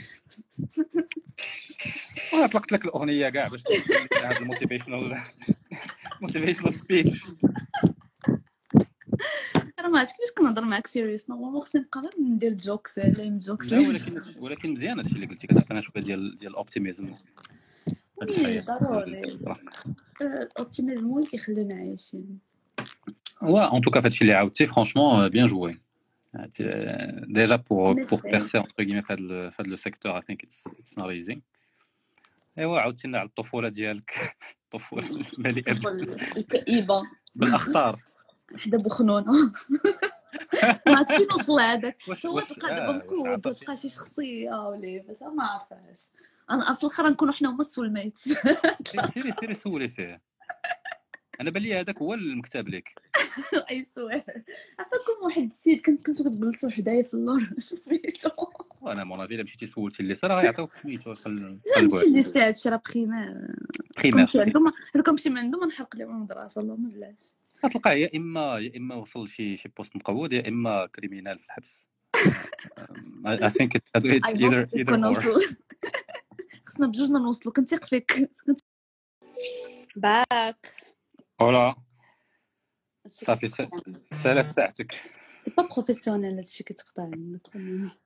[2.33, 3.63] وأنا طلقت لك الأغنية كاع باش
[4.23, 5.17] هذا ال motivational
[6.21, 7.21] motivational speech
[9.79, 13.56] راه ما عرفتش كيفاش كنهضر معاك sérieux normalement خصني نبقى غير ندير jokes les mêmes
[13.56, 17.15] jokes لا ولكن ولكن مزيان هادشي اللي قلتي كتعطينا شوية ديال ديال ال optimisme
[18.21, 19.21] oui ضروري.
[20.21, 22.39] ال optimisme هو اللي كيخلينا عايشين.
[23.41, 25.09] Ouais, en tout cas, fait, il est out, franchement,
[26.33, 26.65] joué.
[26.67, 30.61] Euh, Déjà, pour, pour percer, entre guillemets, fait le, fait le secteur, I think it's,
[30.79, 31.41] it's not easy.
[32.57, 34.11] ايوا عاودتينا على الطفولة ديالك.
[34.65, 35.07] الطفوله
[35.37, 35.71] المليئة
[36.37, 37.03] الكئيبة.
[37.35, 37.99] بالأخطار.
[38.57, 39.31] حدا بوخنونه
[40.87, 41.97] ما عرفتش فين وصل هذاك.
[42.25, 45.99] هو تلقى آه، دابا عطاتي- تلقى شي شخصية ولا باش ما عرفاش
[46.51, 50.21] أنا في الأخر نكونوا حنا هما السول ميت سيري- سيري سيري سولي فيه.
[51.39, 53.01] أنا بان لي هذاك هو المكتب لك
[53.71, 54.23] اي سوير
[54.79, 57.39] عفاكم واحد السيد كنت كنتو كتجلسوا حدايا في اللور.
[57.69, 58.29] شو سميتو؟
[58.81, 62.81] وأنا مون افي الا مشيتي سولتي اللي صرا غيعطيوك سميتو ماشي قلبوا اللي ساعد شرا
[62.89, 63.55] بريمير
[63.97, 66.61] بريمير كنمشي عندهم هذا كنمشي من عندهم نحرق لهم المدرسة.
[66.61, 67.35] اللهم بلاش.
[67.65, 71.87] غتلقاه يا اما يا إما وصل شي شي بوست مقود يا إما كريمينال في الحبس.
[73.25, 73.51] Hope
[73.97, 75.17] either يكون or.
[75.17, 75.55] وصل
[76.65, 77.53] خصنا بجوجنا نوصلوا.
[77.53, 78.29] كنتيق فيك
[79.95, 80.88] باك.
[81.39, 81.75] فوالا
[83.07, 83.47] صافي
[84.11, 84.91] سالات ساعتك
[85.41, 87.41] سي با بروفيسيونيل هادشي كيتقطع عندك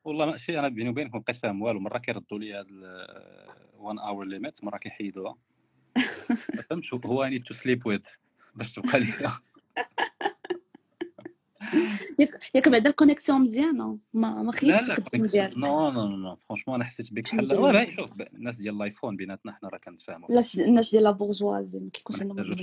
[0.04, 1.80] والله ماشي أنا بيني وبينك ما بقيتش فاهم والو.
[1.80, 2.68] مرة كيردوا لي هاد
[3.78, 5.36] 1 اور ليميت مرة كيحيدوها.
[6.56, 8.02] ما فهمتش هو اني تو سليب ويز
[8.56, 9.06] باش تبقى لي
[12.20, 16.86] ياك ياك بعدا الكونيكسيون مزيانه ما ما لا خيبش ديالك نو نو نو فرونشمون أنا
[16.86, 17.54] حسيت بك بحال.
[17.54, 20.30] واه شوف الناس ديال الآيفون بيناتنا حنا راه كنتفاهموا.
[20.30, 22.56] الناس ديال لا بورجوازي ما كيكونش عندهم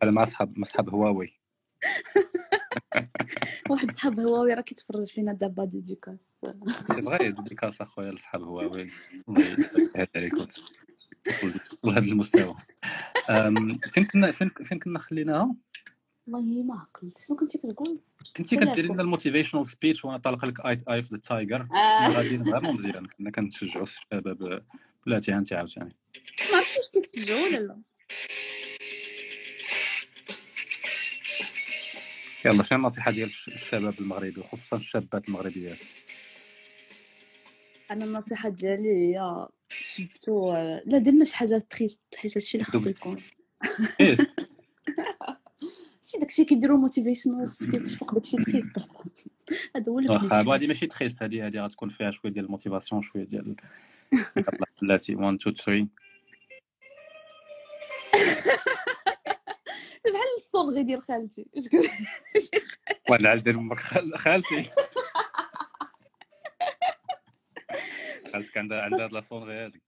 [0.00, 1.38] بحال مع صحاب مع صحاب هواوي.
[3.70, 6.18] واحد صحاب هواوي راه كيتفرج فينا دابا ديديكاس
[6.92, 8.88] سي فغي ديكاس أخويا لصحاب هواوي.
[9.28, 9.40] الله
[9.78, 10.72] يسهل عليك وتصل
[11.84, 12.54] لهذا المستوى.
[13.88, 15.54] فين كنا فين فين كنا خليناها
[16.28, 17.18] والله ما عقلت.
[17.18, 17.98] شنو كنتي كتقول؟
[18.36, 18.56] كنتي.
[18.56, 21.68] كديري لنا ال motivational speech وأنا طالق لك eye eye of the tiger.
[22.10, 23.06] غاديين vraiment مزيان.
[23.06, 24.62] كنا كنتشجعوا الشباب
[25.06, 25.90] بلاتي انت عاوتاني.
[26.52, 27.78] ما عرفتش كتشجعوا ولا لا.
[32.44, 35.84] يلا شنو النصيحة ديال الش- الشباب المغربي وخصوصا الشابات المغربيات؟
[37.90, 39.46] أنا النصيحة ديالي هي
[39.96, 40.52] تجبتو
[40.86, 42.88] لا درنا شي حاجة triste حيت هادشي اللي خصو.
[42.90, 43.22] يكون
[46.08, 48.70] إيه، شي داكشي كيديروا motivational speech فوق داكشي triste
[49.76, 50.54] هذا هو اللي واخا.
[50.54, 53.56] هذه ماشي تخيست هذه هذه غتكون فيها شوية ديال motivation شوية ديال
[54.82, 55.88] بلاتي 1 2 3
[60.04, 61.46] بحال الصونغي ديال خالتي.
[63.10, 64.70] وأنا عاد دير أمك خال- خالتي.
[68.32, 69.82] خالتك عندها عندها هاد l'accent غير هذيك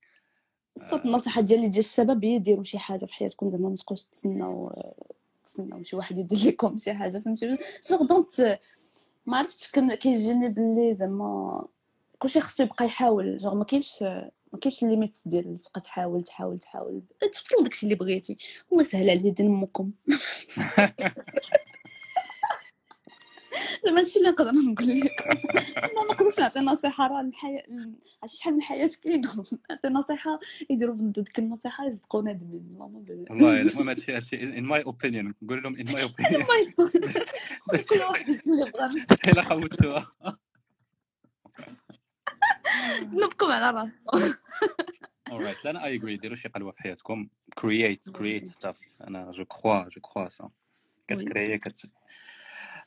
[0.76, 4.72] الصوت النصيحة ديالي ديال الشباب هي ديروا شي حاجة في حياتكم زعما ما تبقاوش تسناو
[5.52, 7.56] تسناو شي واحد يدير لكم شي حاجة فهمتي؟
[7.90, 8.60] جوغ donc
[9.26, 11.64] ما عرفتش كان كيجيني باللي زعما
[12.18, 14.02] كلشي خصو يبقى يحاول جوغ ما كاينش
[14.52, 18.36] ما كاينش les limites ديال تبقى تحاول تحاول تحاول توصل داكشي اللي بغيتي.
[18.72, 19.90] الله يسهل على يدين امكم
[23.84, 25.24] زعما هادشي اللي نقدر نقول لكم
[25.96, 27.62] ما نقدرش نعطي نصيحة راه الحياة
[28.22, 29.22] عرفتي شحال من الحياة كاين
[29.70, 33.30] نعطي نصيحة يديروا ديك النصيحه يصدقوا نادمين اللهم بارك.
[33.30, 34.42] والله المهم هادشي هادشي.
[34.42, 36.44] ان ماي اوبينيون نقول لهم ان ماي اوبينيون.
[37.88, 40.10] كل واحد اللي حتى إلا قوتوها
[43.22, 44.38] نبكم على راسه
[45.30, 45.64] alright.
[45.64, 47.28] لا أنا اي اجري ديروا شي قلوة في حياتكم.
[47.54, 50.50] كرييت كرييت ستاف أنا جو كخوا جو كخوا سا
[51.08, 51.86] كتكريي كت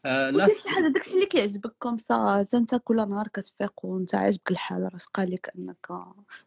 [0.06, 4.84] لا شي حاجة داكشي اللي كيعجبك كوم سا انت كل نهار كتفيق وانت عاجبك الحال
[4.84, 5.89] راه تلقى لك أنك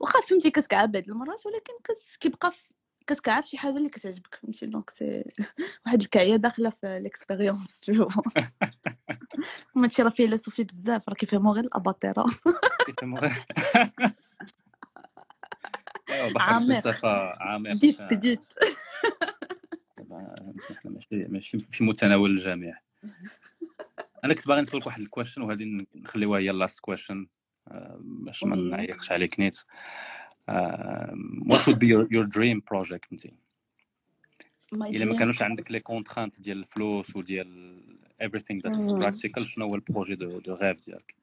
[0.01, 1.73] واخا فهمتي كتكعب بعض المرات ولكن
[2.21, 2.53] كيبقى
[3.07, 5.25] كتكعب شي حاجة اللي كتعجبك فهمتي؟ donc c'est
[5.87, 8.19] واحد الكعية داخلة في l'expérience شوف
[9.77, 12.27] هما هادشي راه philosophie بزاف راه كيفهموا غير الأباطرة.
[12.87, 13.33] كيفهموا غير
[16.35, 17.05] بحر عميق.
[17.41, 17.73] عميق.
[18.01, 18.39] آه، deep
[19.99, 22.86] دابا إحنا ماشي ماشي في متناول الجميع.
[24.25, 27.27] أنا كنت باغي نسولك واحد question وهذه نخليوها هي ال last question
[28.01, 28.57] باش ما.
[28.57, 29.59] نعيقش عليك نيت.
[31.51, 33.27] وات be your, your dream project انت
[34.73, 37.83] إلا ما كانوش عندك les contraintes ديال الفلوس وديال
[38.23, 41.15] everything that's practical شنو هو ال projet de de rêve ديالك؟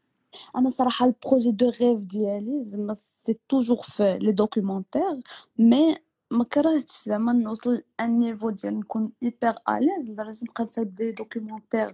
[0.55, 5.21] أنا صراحة ال projet de rêve ديالي زعما c'est toujours في les documentaires
[5.57, 5.95] mais
[6.33, 11.11] ما كرهتش زعما نوصل un niveau ديال نكون hyper à l'aise لدرجة نبقى نصايب des
[11.11, 11.91] documentaires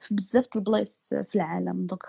[0.00, 1.86] في بزاف د البلايص في العالم.
[1.86, 2.02] donc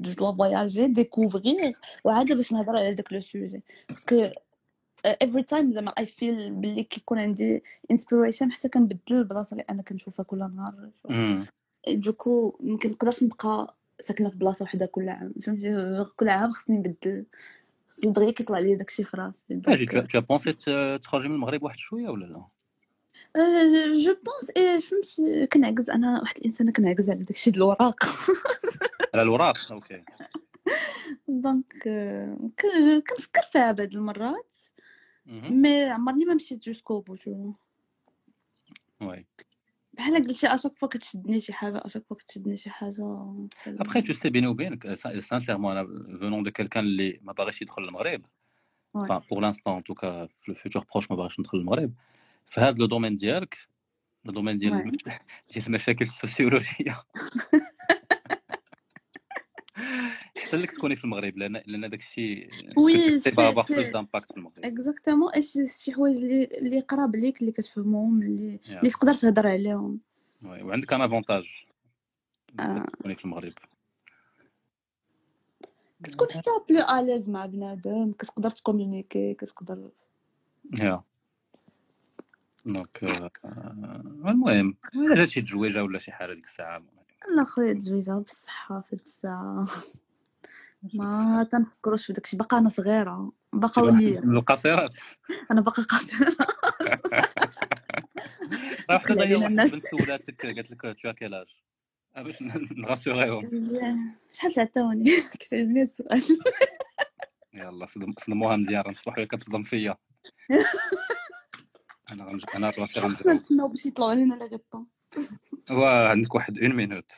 [0.00, 1.72] je dois voyager découvrir
[2.04, 4.30] وعاد باش نهضر على داك le sujet parce que
[5.06, 10.24] every time زعما I feel باللي كيكون عندي inspiration حتى كنبدل البلاصه اللي أنا كنشوفها
[10.24, 10.90] كل نهار.
[11.88, 15.32] du coup يمكن نقدرش نبقى ساكنة في بلاصة وحده كل عام.
[15.42, 17.26] فهمتي؟ كل عام خصني نبدل.
[17.90, 21.62] خصني دغيا كيطلع لي داكشي في راسي أجي tu as pensé ت- تخرجي من المغرب
[21.62, 22.44] واحد شوية ولا لا؟
[23.92, 28.04] جو بونس فهمتي كنعكز أنا واحد الانسانه كنعكز على داكشي د الوراق
[29.14, 30.02] على الوراق أوكي.
[31.28, 32.50] دونك آه،
[33.08, 34.54] كنفكر فيها بعض المرات.
[35.26, 37.52] مي عمرني ما مشيت جوسكو بو تو
[39.00, 39.26] وي.
[40.00, 43.34] بحال قلتي اشاك فوا كتشدني شي حاجة اشاك فوا كتشدني شي حاجة
[43.66, 45.86] ابخي تو سي بيني وبينك سانسيرمون أنا
[46.18, 48.22] فونون دو كيلكان اللي ما باغيش يدخل المغرب
[48.96, 51.94] enfin pour l'instant en tout cas في ال futur proche ما باغيش ندخل المغرب
[52.46, 53.58] في هذا le domaine ديالك
[54.24, 54.90] le domaine ديال.
[55.52, 56.96] ديال المشاكل sociologiques
[60.54, 63.70] احسن لك تكوني في المغرب لأن لأن داك الشيء Oui, c'est c'est- pas avoir c'est-
[63.72, 68.60] plus d'impact في المغرب exactement اش شي حوايج اللي اللي قراب ليك اللي كتفهمهم اللي.
[68.68, 70.00] اللي تقدر تهضر عليهم
[70.44, 71.64] oui، وعندك un avantage.
[72.98, 73.52] تكوني في المغرب.
[76.02, 79.90] كتكون حتى plus à l'aise مع بنادم كتقدر ت communiquer كتقدر
[80.80, 81.02] يا
[82.66, 83.00] donc
[84.24, 86.82] المهم الا جات شي تزويجه ولا شي حاجة ديك الساعة
[87.36, 89.66] لا خويا تزويجها بالصحه في هاد الساعة
[90.94, 92.36] ما تنفكروش في داكشي.
[92.36, 93.32] باقا أنا صغيرة.
[93.52, 94.96] باقا وليا من القصيرات
[95.50, 96.36] أنا باقا قاصرة.
[98.90, 99.66] راه علينا واحد الناس.
[99.66, 101.46] البنت سولاتك قالت لك t'as quel âge
[102.16, 102.42] باش
[102.76, 103.50] نغاسيوغيهم
[104.30, 105.10] شحال تعطوني؟
[105.40, 106.22] كتعجبني السؤال.
[107.54, 108.82] يلا صدم صدموها مزيان.
[108.82, 109.96] راه وهي كتصدم فيا.
[112.12, 112.44] أنا غنج...
[112.54, 114.86] أنا راسي خصنا نتسناو باش يطلعوا لنا les réponses
[115.70, 117.12] وعندك واحد une minute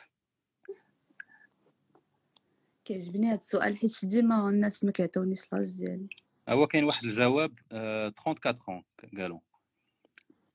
[2.85, 6.07] كيعجبني هاد السؤال حيت ديما الناس ما كيعطيونيش l'âge ديالي.
[6.49, 8.83] هو كاين واحد الجواب آه، 34
[9.17, 9.39] قالوا.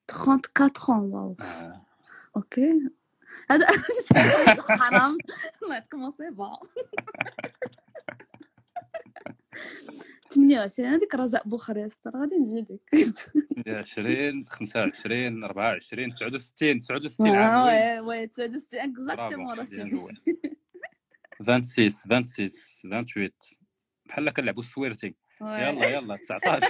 [0.09, 1.35] 34 wow.
[1.41, 1.85] آه،
[2.35, 2.89] okay.
[3.51, 3.67] هذا
[4.81, 5.17] حرام.
[5.63, 6.59] الله يعطيكم pas
[10.29, 13.15] 28 هذيك رجاء بوخارست راه غادي نجي لك.
[13.67, 17.99] 20 25 24 69 69 عام oui.
[17.99, 19.65] oui oui 69 bravo exactement راه
[21.41, 22.49] 26 26
[22.83, 23.29] 28
[24.05, 26.67] بحال كنلعبوا السويرتي يلا يلا 19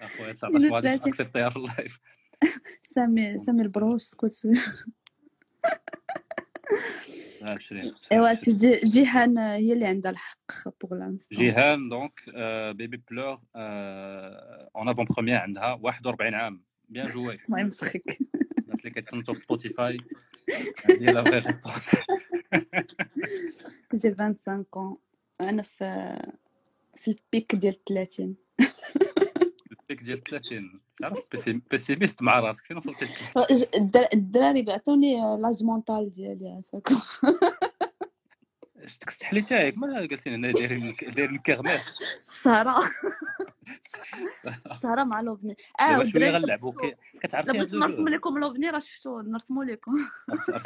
[0.00, 1.12] أخويا 19 غادي 31.
[1.12, 2.00] اكسبتيها في اللايف.
[2.94, 4.32] سامي سامي البروش سكوت.
[7.42, 10.38] 20 إيوا سيدي جيهان هي اللي عندها الحق
[10.80, 12.20] بوغ لانستون جيهان دونك
[12.76, 13.38] بيبي بلور
[14.76, 16.64] اون افون بروميير عندها 41 عام.
[16.88, 18.18] بيان جوي الله يمسخك
[18.58, 19.96] الناس اللي كيتصنتوا في سبوتيفاي
[21.00, 21.88] هي لا فغي ريبونس
[23.94, 24.96] جي 25 كون
[25.40, 26.16] أنا في
[26.96, 28.36] في البيك ديال 30
[29.72, 32.64] البيك ديال 30 تعرف بيسي- بيسيميست مع راسك.
[32.64, 33.06] فين وصلتي
[34.14, 36.96] الدراري بيعطوني لاج مونتال ديالي عافاكم
[38.86, 42.74] شتك استحليتي ياك ما جالسين هنا دايرين دايرين الكرماس السهرة
[44.72, 45.56] السهرة مع لوفني.
[45.80, 49.92] آه شوية غنلعبوا كي- كتعرفي بغيت نرسم لكم لوفني راه شفتو نرسمو لكم.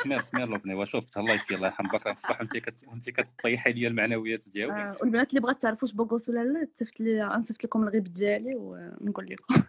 [0.02, 0.74] سمير سمير لوفني.
[0.74, 2.84] وشوف الله يكفي الله يرحم باك صباح وانت كت...
[2.88, 6.64] وانت كطيحي لي المعنويات ديالي آه، والبنات اللي بغات تعرفوا واش beau gosse ولا لا
[6.74, 9.62] تصيفط لي نصيفط لكم الغيب ديالي ونقول لكم.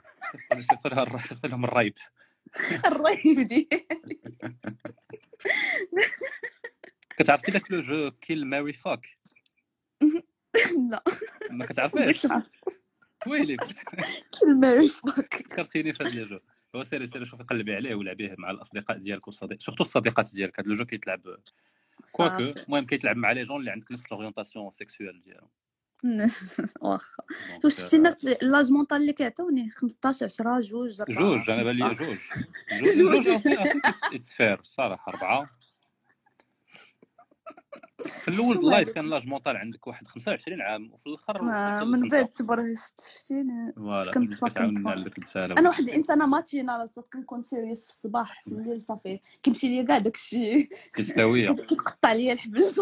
[0.61, 1.93] صيفط لها الر- صيفط لهم الرايب
[2.85, 4.19] الرهيب ديالي.
[7.23, 9.07] كتعرفي داك le jeu kill marry fuck؟
[10.91, 11.03] لا.
[11.51, 12.27] ما كتعرفيش
[13.27, 13.57] ويلي.
[14.43, 15.35] ال marry fuck.
[15.47, 16.39] فكرتيني في هذا le jeu.
[16.75, 20.59] هو سيري سيري شوفي قلبي عليه ولعبيه مع الأصدقاء ديالك والصديق surtout الصديقات ديالك.
[20.59, 21.21] هذا le jeu كيتلعب
[22.11, 25.49] كواكو المهم كيتلعب مع les gens اللي عندك نفس l'orientation sexuelle ديالهم.
[26.81, 27.23] واخا.
[27.67, 32.05] شفتي الناس اللي- l'âge mental اللي كيعطوني 15 10 جوج جوج أنا خمسة.
[32.05, 32.17] جوج.
[32.95, 33.23] جوج.
[33.23, 33.43] جوج
[34.13, 35.49] it's fair الصراحه أربعة.
[38.05, 42.07] في الأول ال live؟ كان l'âge mental عندك واحد 25 عام وفي الآخر من.
[42.07, 48.41] بعد تبرهشت شفتيني فوالا كنت الرساله أنا واحد الانسانه ماتينه صدق كنكون سيريس في الصباح
[48.43, 49.19] في الليل صافي.
[49.43, 52.63] كيمشي ليا كاع داكشي تستويه كتقطع ليا الحبل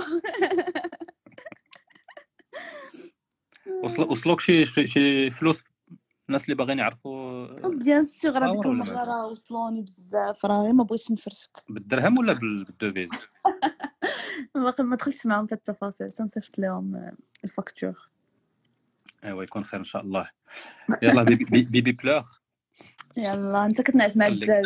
[3.84, 5.64] وصل وصلوك شي شي, فلوس
[6.30, 10.46] الناس اللي باغيين يعرفوا؟ بيان سيغ راه ديك المره وصلوني بزاف.
[10.46, 11.50] راه غير ما بغيتش نفرشك.
[11.70, 13.10] بالدرهم ولا بال- بالدوفيز؟
[14.56, 17.14] ما دخلتش معاهم في التفاصيل تنصيفط لهم آه،
[17.44, 18.10] ال facture.
[19.24, 20.30] ايوا يكون خير إن شاء الله.
[21.02, 22.24] يلا baby, ba- Babypleure
[23.18, 24.28] يلا أنت كتنعس مع.
[24.28, 24.66] الدجاج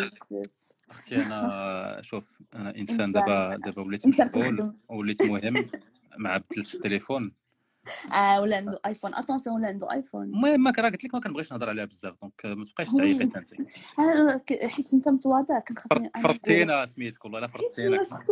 [0.90, 3.00] أختي أنا شوف أنا إنسان.
[3.00, 3.12] إنسان.
[3.12, 5.70] دابا دابا وليت مشغول وليت مهم
[6.18, 7.32] مع بدلت التليفون.
[8.12, 11.52] آه ولا عنده iPhone attention ولا عنده iPhone المهم ما راه قلت لك ما كنبغيش
[11.52, 12.88] نهضر عليها بزاف donc ما تبقايش.
[12.96, 13.36] تعيقي أنت
[13.98, 17.96] آه، حيت أنت متواضع كان أنا فرطتينا سميتك والله لا فرطتينا.
[17.96, 18.26] الناس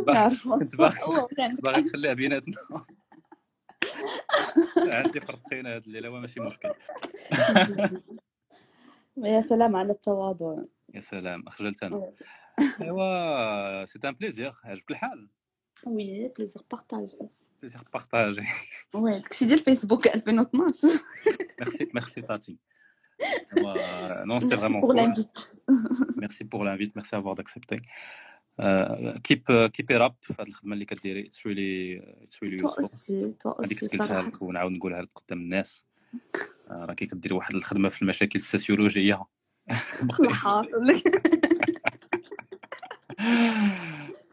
[0.76, 0.76] كنت
[1.64, 2.54] باغي- نخليها بيناتنا.
[4.96, 6.72] عندي فرطتينا هاد الليلة ماشي مشكل.
[9.16, 10.56] يا سلام على التواضع.
[10.94, 12.12] يا سلام خجلت أنا.
[12.80, 15.28] أيوا c'est un plaisir عجبك الحال؟
[15.86, 17.18] oui plaisir partagé
[17.62, 18.42] plaisir partagé
[18.94, 20.88] oui داكشي ديال فيسبوك 2012
[21.60, 22.56] merci merci tati
[24.24, 25.38] non merci vraiment pour que l'invite
[26.16, 27.76] merci pour l'invite merci d'avoir accepté
[29.24, 31.26] keep keep up في هذه الخدمة اللي كديري.
[31.26, 31.98] it's really
[32.38, 35.84] toi useful aussi toi هذيك قلتها لك ونعاود نقولها لك قدام الناس.
[36.70, 39.24] آه، راكي كديري واحد الخدمة في المشاكل السوسيولوجيه
[40.32, 40.90] حاصل.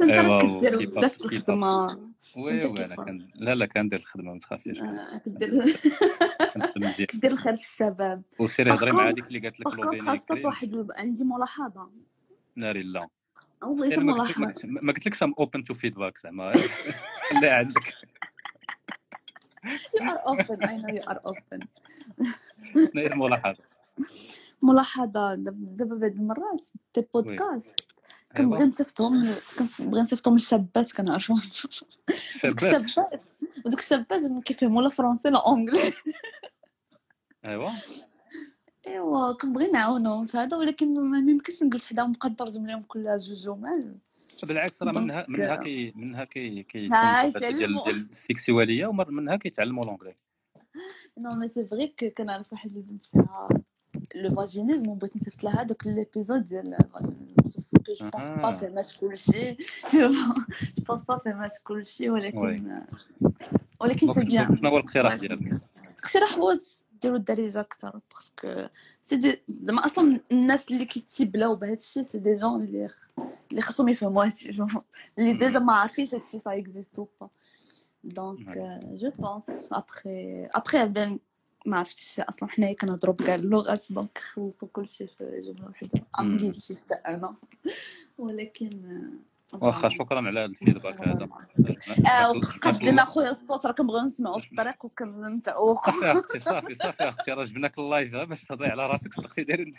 [0.01, 2.08] انت راك كدير بزاف الخدمة.
[2.35, 4.79] oui oui أنا كان لا لا كندير الخدمة ما تخافيش.
[5.25, 8.21] كدير كدير الخير في الشباب.
[8.39, 11.89] وسيري هضري مع هذيك اللي قالت لك لوبيني خاصة واحد عندي ملاحظة.
[12.55, 13.07] ناري لا
[13.63, 16.51] والله سيري غير ما قلت ما لكش I'm open to feedback زعما.
[17.29, 17.93] خليها عندك.
[19.65, 20.59] You are open.
[20.63, 21.67] I know you are open.
[22.91, 23.63] شنو هي الملاحظة؟
[24.61, 26.65] ملاحظة داب- دابا بعض المرات
[26.95, 27.79] des podcasts.
[28.37, 29.33] كنبغي نصيفطهم
[29.77, 31.37] كنبغي نصيفطهم للشابات كنعرفهم.
[32.45, 33.29] الشابات.
[33.65, 35.93] ودوك الشابات ما كيفهموا لا français لا anglais.
[37.45, 37.69] أيوا.
[38.87, 43.37] أيوا كنبغي نعاونهم في هذا ولكن ما يمكنش نجلس حداهم نبقى نترجم لهم كلها جوج
[43.45, 43.95] جمل
[44.43, 50.15] بالعكس راه منها منها كي منها كي الدراسه ديال السكسواليه ومنها كيتعلموا l'anglais
[51.17, 53.49] non mais c'est vrai كنعرف واحد البنت فيها
[54.15, 58.47] le vaginisme وبغيت نصيفط لها دوك les épisodes ديال ال vaginisme que je pense pas
[58.47, 59.57] أنها فهمات كلشي
[59.93, 60.13] جو
[60.87, 62.81] بونس با فهمات كلشي وي ولكن
[63.81, 65.59] ولكن دونك سي شنو بيان شنو هو الاقتراح Ouais, c'est ديالك bien.
[66.03, 66.57] اقتراح هو
[67.01, 68.67] ديروا الدارجه أكثر باسكو
[69.03, 72.87] سي دي زعما أصلا الناس اللي كيتسبلاو بهذا الشيء سي دي جون اللي
[73.51, 74.65] اللي خصهم يفهموا هذا الشيء
[75.17, 77.29] اللي ديجا ما عارفينش هذا الشيء سا اكزيست أو با
[78.03, 78.57] دونك
[78.93, 81.19] جو بونس ابخي ابخي بين
[81.65, 82.49] ما عرفتش أصلا.
[82.49, 87.35] حنايا كنهضروا بكاع اللغات دونك خلطوا كلشي في جملة وحده أم جيلتي حتى أنا.
[88.17, 88.79] ولكن
[89.53, 90.45] واخا شكرا على هذا.
[90.45, 91.29] ال feedback هذا
[92.11, 97.03] آه وقد لنا خويا الصوت راه كنبغيو نسمعوا في الطريق وكنتعوق صافي أختي صافي صافي
[97.09, 97.31] أختي.
[97.31, 99.71] راه جبناك ال live غير باش تهضري على راسك تبقي داير.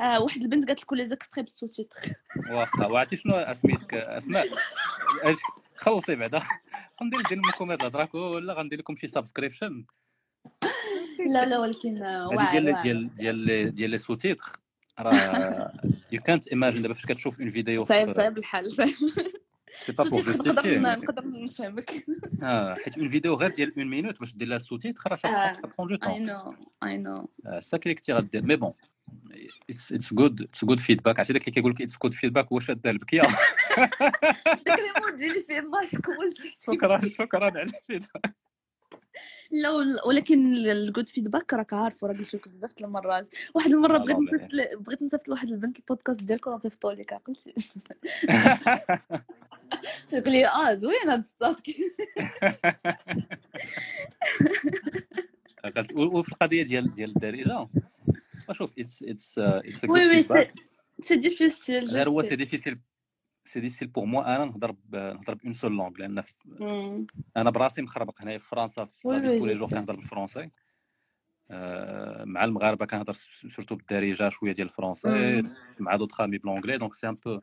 [0.00, 2.12] آه واحد البنت قالت لك les extraits بال sous-titres
[2.50, 4.46] واخا وعرفتي شنو سميتك أسماء.
[5.76, 6.42] خلصي بعدا.
[7.02, 9.84] غندير ندير لكم هاد الهضره كلها غندير لكم شي subscription
[11.18, 14.52] لا لا ولكن هذه واعر ديال ديال ديال ديال لي سوتيتر
[15.00, 15.72] راه
[16.12, 18.94] يو كانت ايماجين دابا فاش كتشوف اون فيديو صعيب صعيب الحال صعيب.
[19.68, 22.06] سي با بور السوتيتر نقدر نقدر نفهمك.
[22.42, 25.60] آه حيت اون فيديو غير ديال اون مينوت باش دير لها السوتيتر راه آه سا
[25.78, 27.28] دو اي طون نو اي نو
[27.60, 28.72] سا كي كثير غدير مي بون
[29.70, 32.60] اتس اتس جود اتس جود فيدباك عرفتي داك اللي كيقول لك اتس جود فيدباك هو
[32.60, 33.22] شاد البكيه
[34.66, 38.45] داك اللي فيه شكرا شكرا على الفيدباك.
[39.50, 43.28] لا ول- ولكن ال good feedback راك عارفه راه قلت لك بزاف د المرات.
[43.54, 44.48] واحد المرة لا بغيت نصيفط
[44.80, 47.54] بغيت نصيفط لواحد البنت البودكاست ديالكم نصيفطو لك عقلتي
[50.08, 51.62] تقول لي آه زوين هاد الصوت.
[55.94, 57.68] وفي القضية ديال ديال الدارجه
[58.52, 60.22] شوف it's it's it's oui oui
[61.02, 62.78] c'est difficile غير هو c'est difficile
[63.56, 66.48] c'est difficile pour moi أنا نهضر نهضر en seule langue لأن في-.
[67.36, 70.50] أنا براسي مخربق هنايا في فرنسا في كل toujours كنهضر بالفرونسي
[71.50, 73.12] آه، مع المغاربة كنهضر
[73.48, 75.08] surtout بالدارجة شوية ديال الفرونسي.
[75.80, 77.40] مع d'autres amis ب l'anglais donc c'est un peu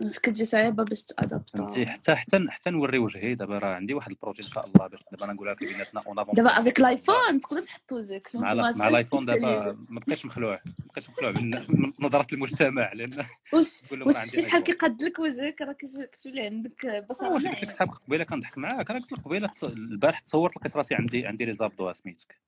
[0.00, 3.94] oui بس كتجي صعيبه باش فهمتي t'adapter حتى حتى حتى نوري وجهي دابا راه عندي
[3.94, 6.80] واحد ال projet إن شاء الله باش دابا نقولها لك بيناتنا en avant دابا avec
[6.80, 8.30] l'iPhone تقدر تحط وجهك.
[8.34, 11.62] مع فهمتي مع تبقاش ال iPhone دابا ما بقيتش مخلوع ما بقيتش مخلوع من
[12.00, 13.10] نظرة المجتمع لأن
[13.52, 13.82] واش
[14.28, 18.24] شتي شحال كيقاد لك وجهك؟ راه كت- كتولي عندك بشره واش قلت لك صحابك قبيلة
[18.24, 18.90] كنضحك معاك.
[18.90, 22.40] أنا قلت لك قبيله البارح تصورت لقيت راسي عندي عندي لي زابدو سميتك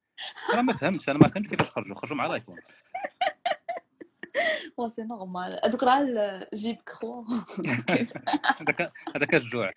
[0.54, 1.94] أنا ما فهمتش أنا ما فهمتش كيفاش خرجوا.
[1.94, 2.56] خرجوا مع الآيفون.
[4.76, 7.24] وا سي نورمال هذوك راه جيب كرو
[8.60, 9.70] هذاك هذاك الجوع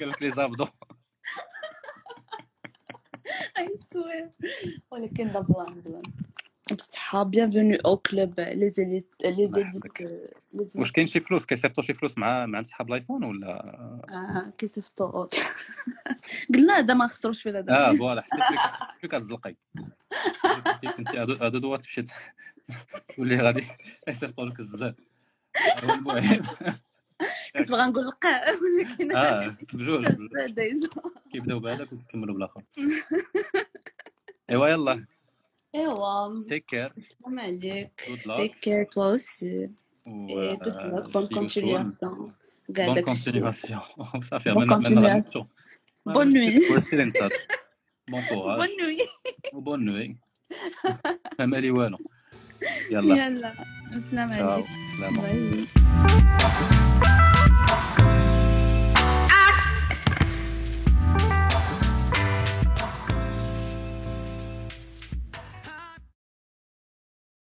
[0.00, 0.66] قال لك لي زابدو
[3.58, 4.30] اي سوير
[4.90, 6.02] ولكن لا بلان
[6.72, 9.82] بصحة bienvenue au club les élites les élites
[10.76, 13.48] واش كاين شي فلوس كيصيفطوا شي فلوس مع مع صحاب ال iPhone ولا
[14.08, 15.26] آه كيصيفطوا
[16.54, 19.56] قلنا هذا ما خسروش فيه هذا آه voilà حسيت كتزلقي
[21.14, 22.10] هادو هادو دوات مشيت
[23.16, 23.66] تولي غادي
[24.08, 24.60] يصيفطوا لك
[25.84, 26.42] هو المهم.
[27.56, 30.06] كنت باغا نقول لقاء ولكن آه بجوج
[31.32, 32.62] كيبداو بهذاك وكيكملوا بالآخر.
[34.50, 35.06] إيوا يلا.
[35.74, 36.44] إيوا.
[36.44, 38.00] take care السلام عليك.
[38.36, 39.70] take care toi aussi.
[40.06, 42.34] bonne continuation
[42.74, 43.80] كاع bon داكشي continuation
[44.22, 45.48] صافي bon من من continuation غنمشيو
[46.06, 46.58] bonne nuit
[48.08, 48.22] bonne
[48.56, 48.98] bonne nuit
[49.52, 50.16] و bonne nuit
[51.38, 51.98] ما مالي والو
[52.90, 53.26] يلا.
[53.26, 53.54] يلا.
[54.32, 54.50] تشاو.
[54.52, 54.66] عليك
[54.96, 55.66] سلام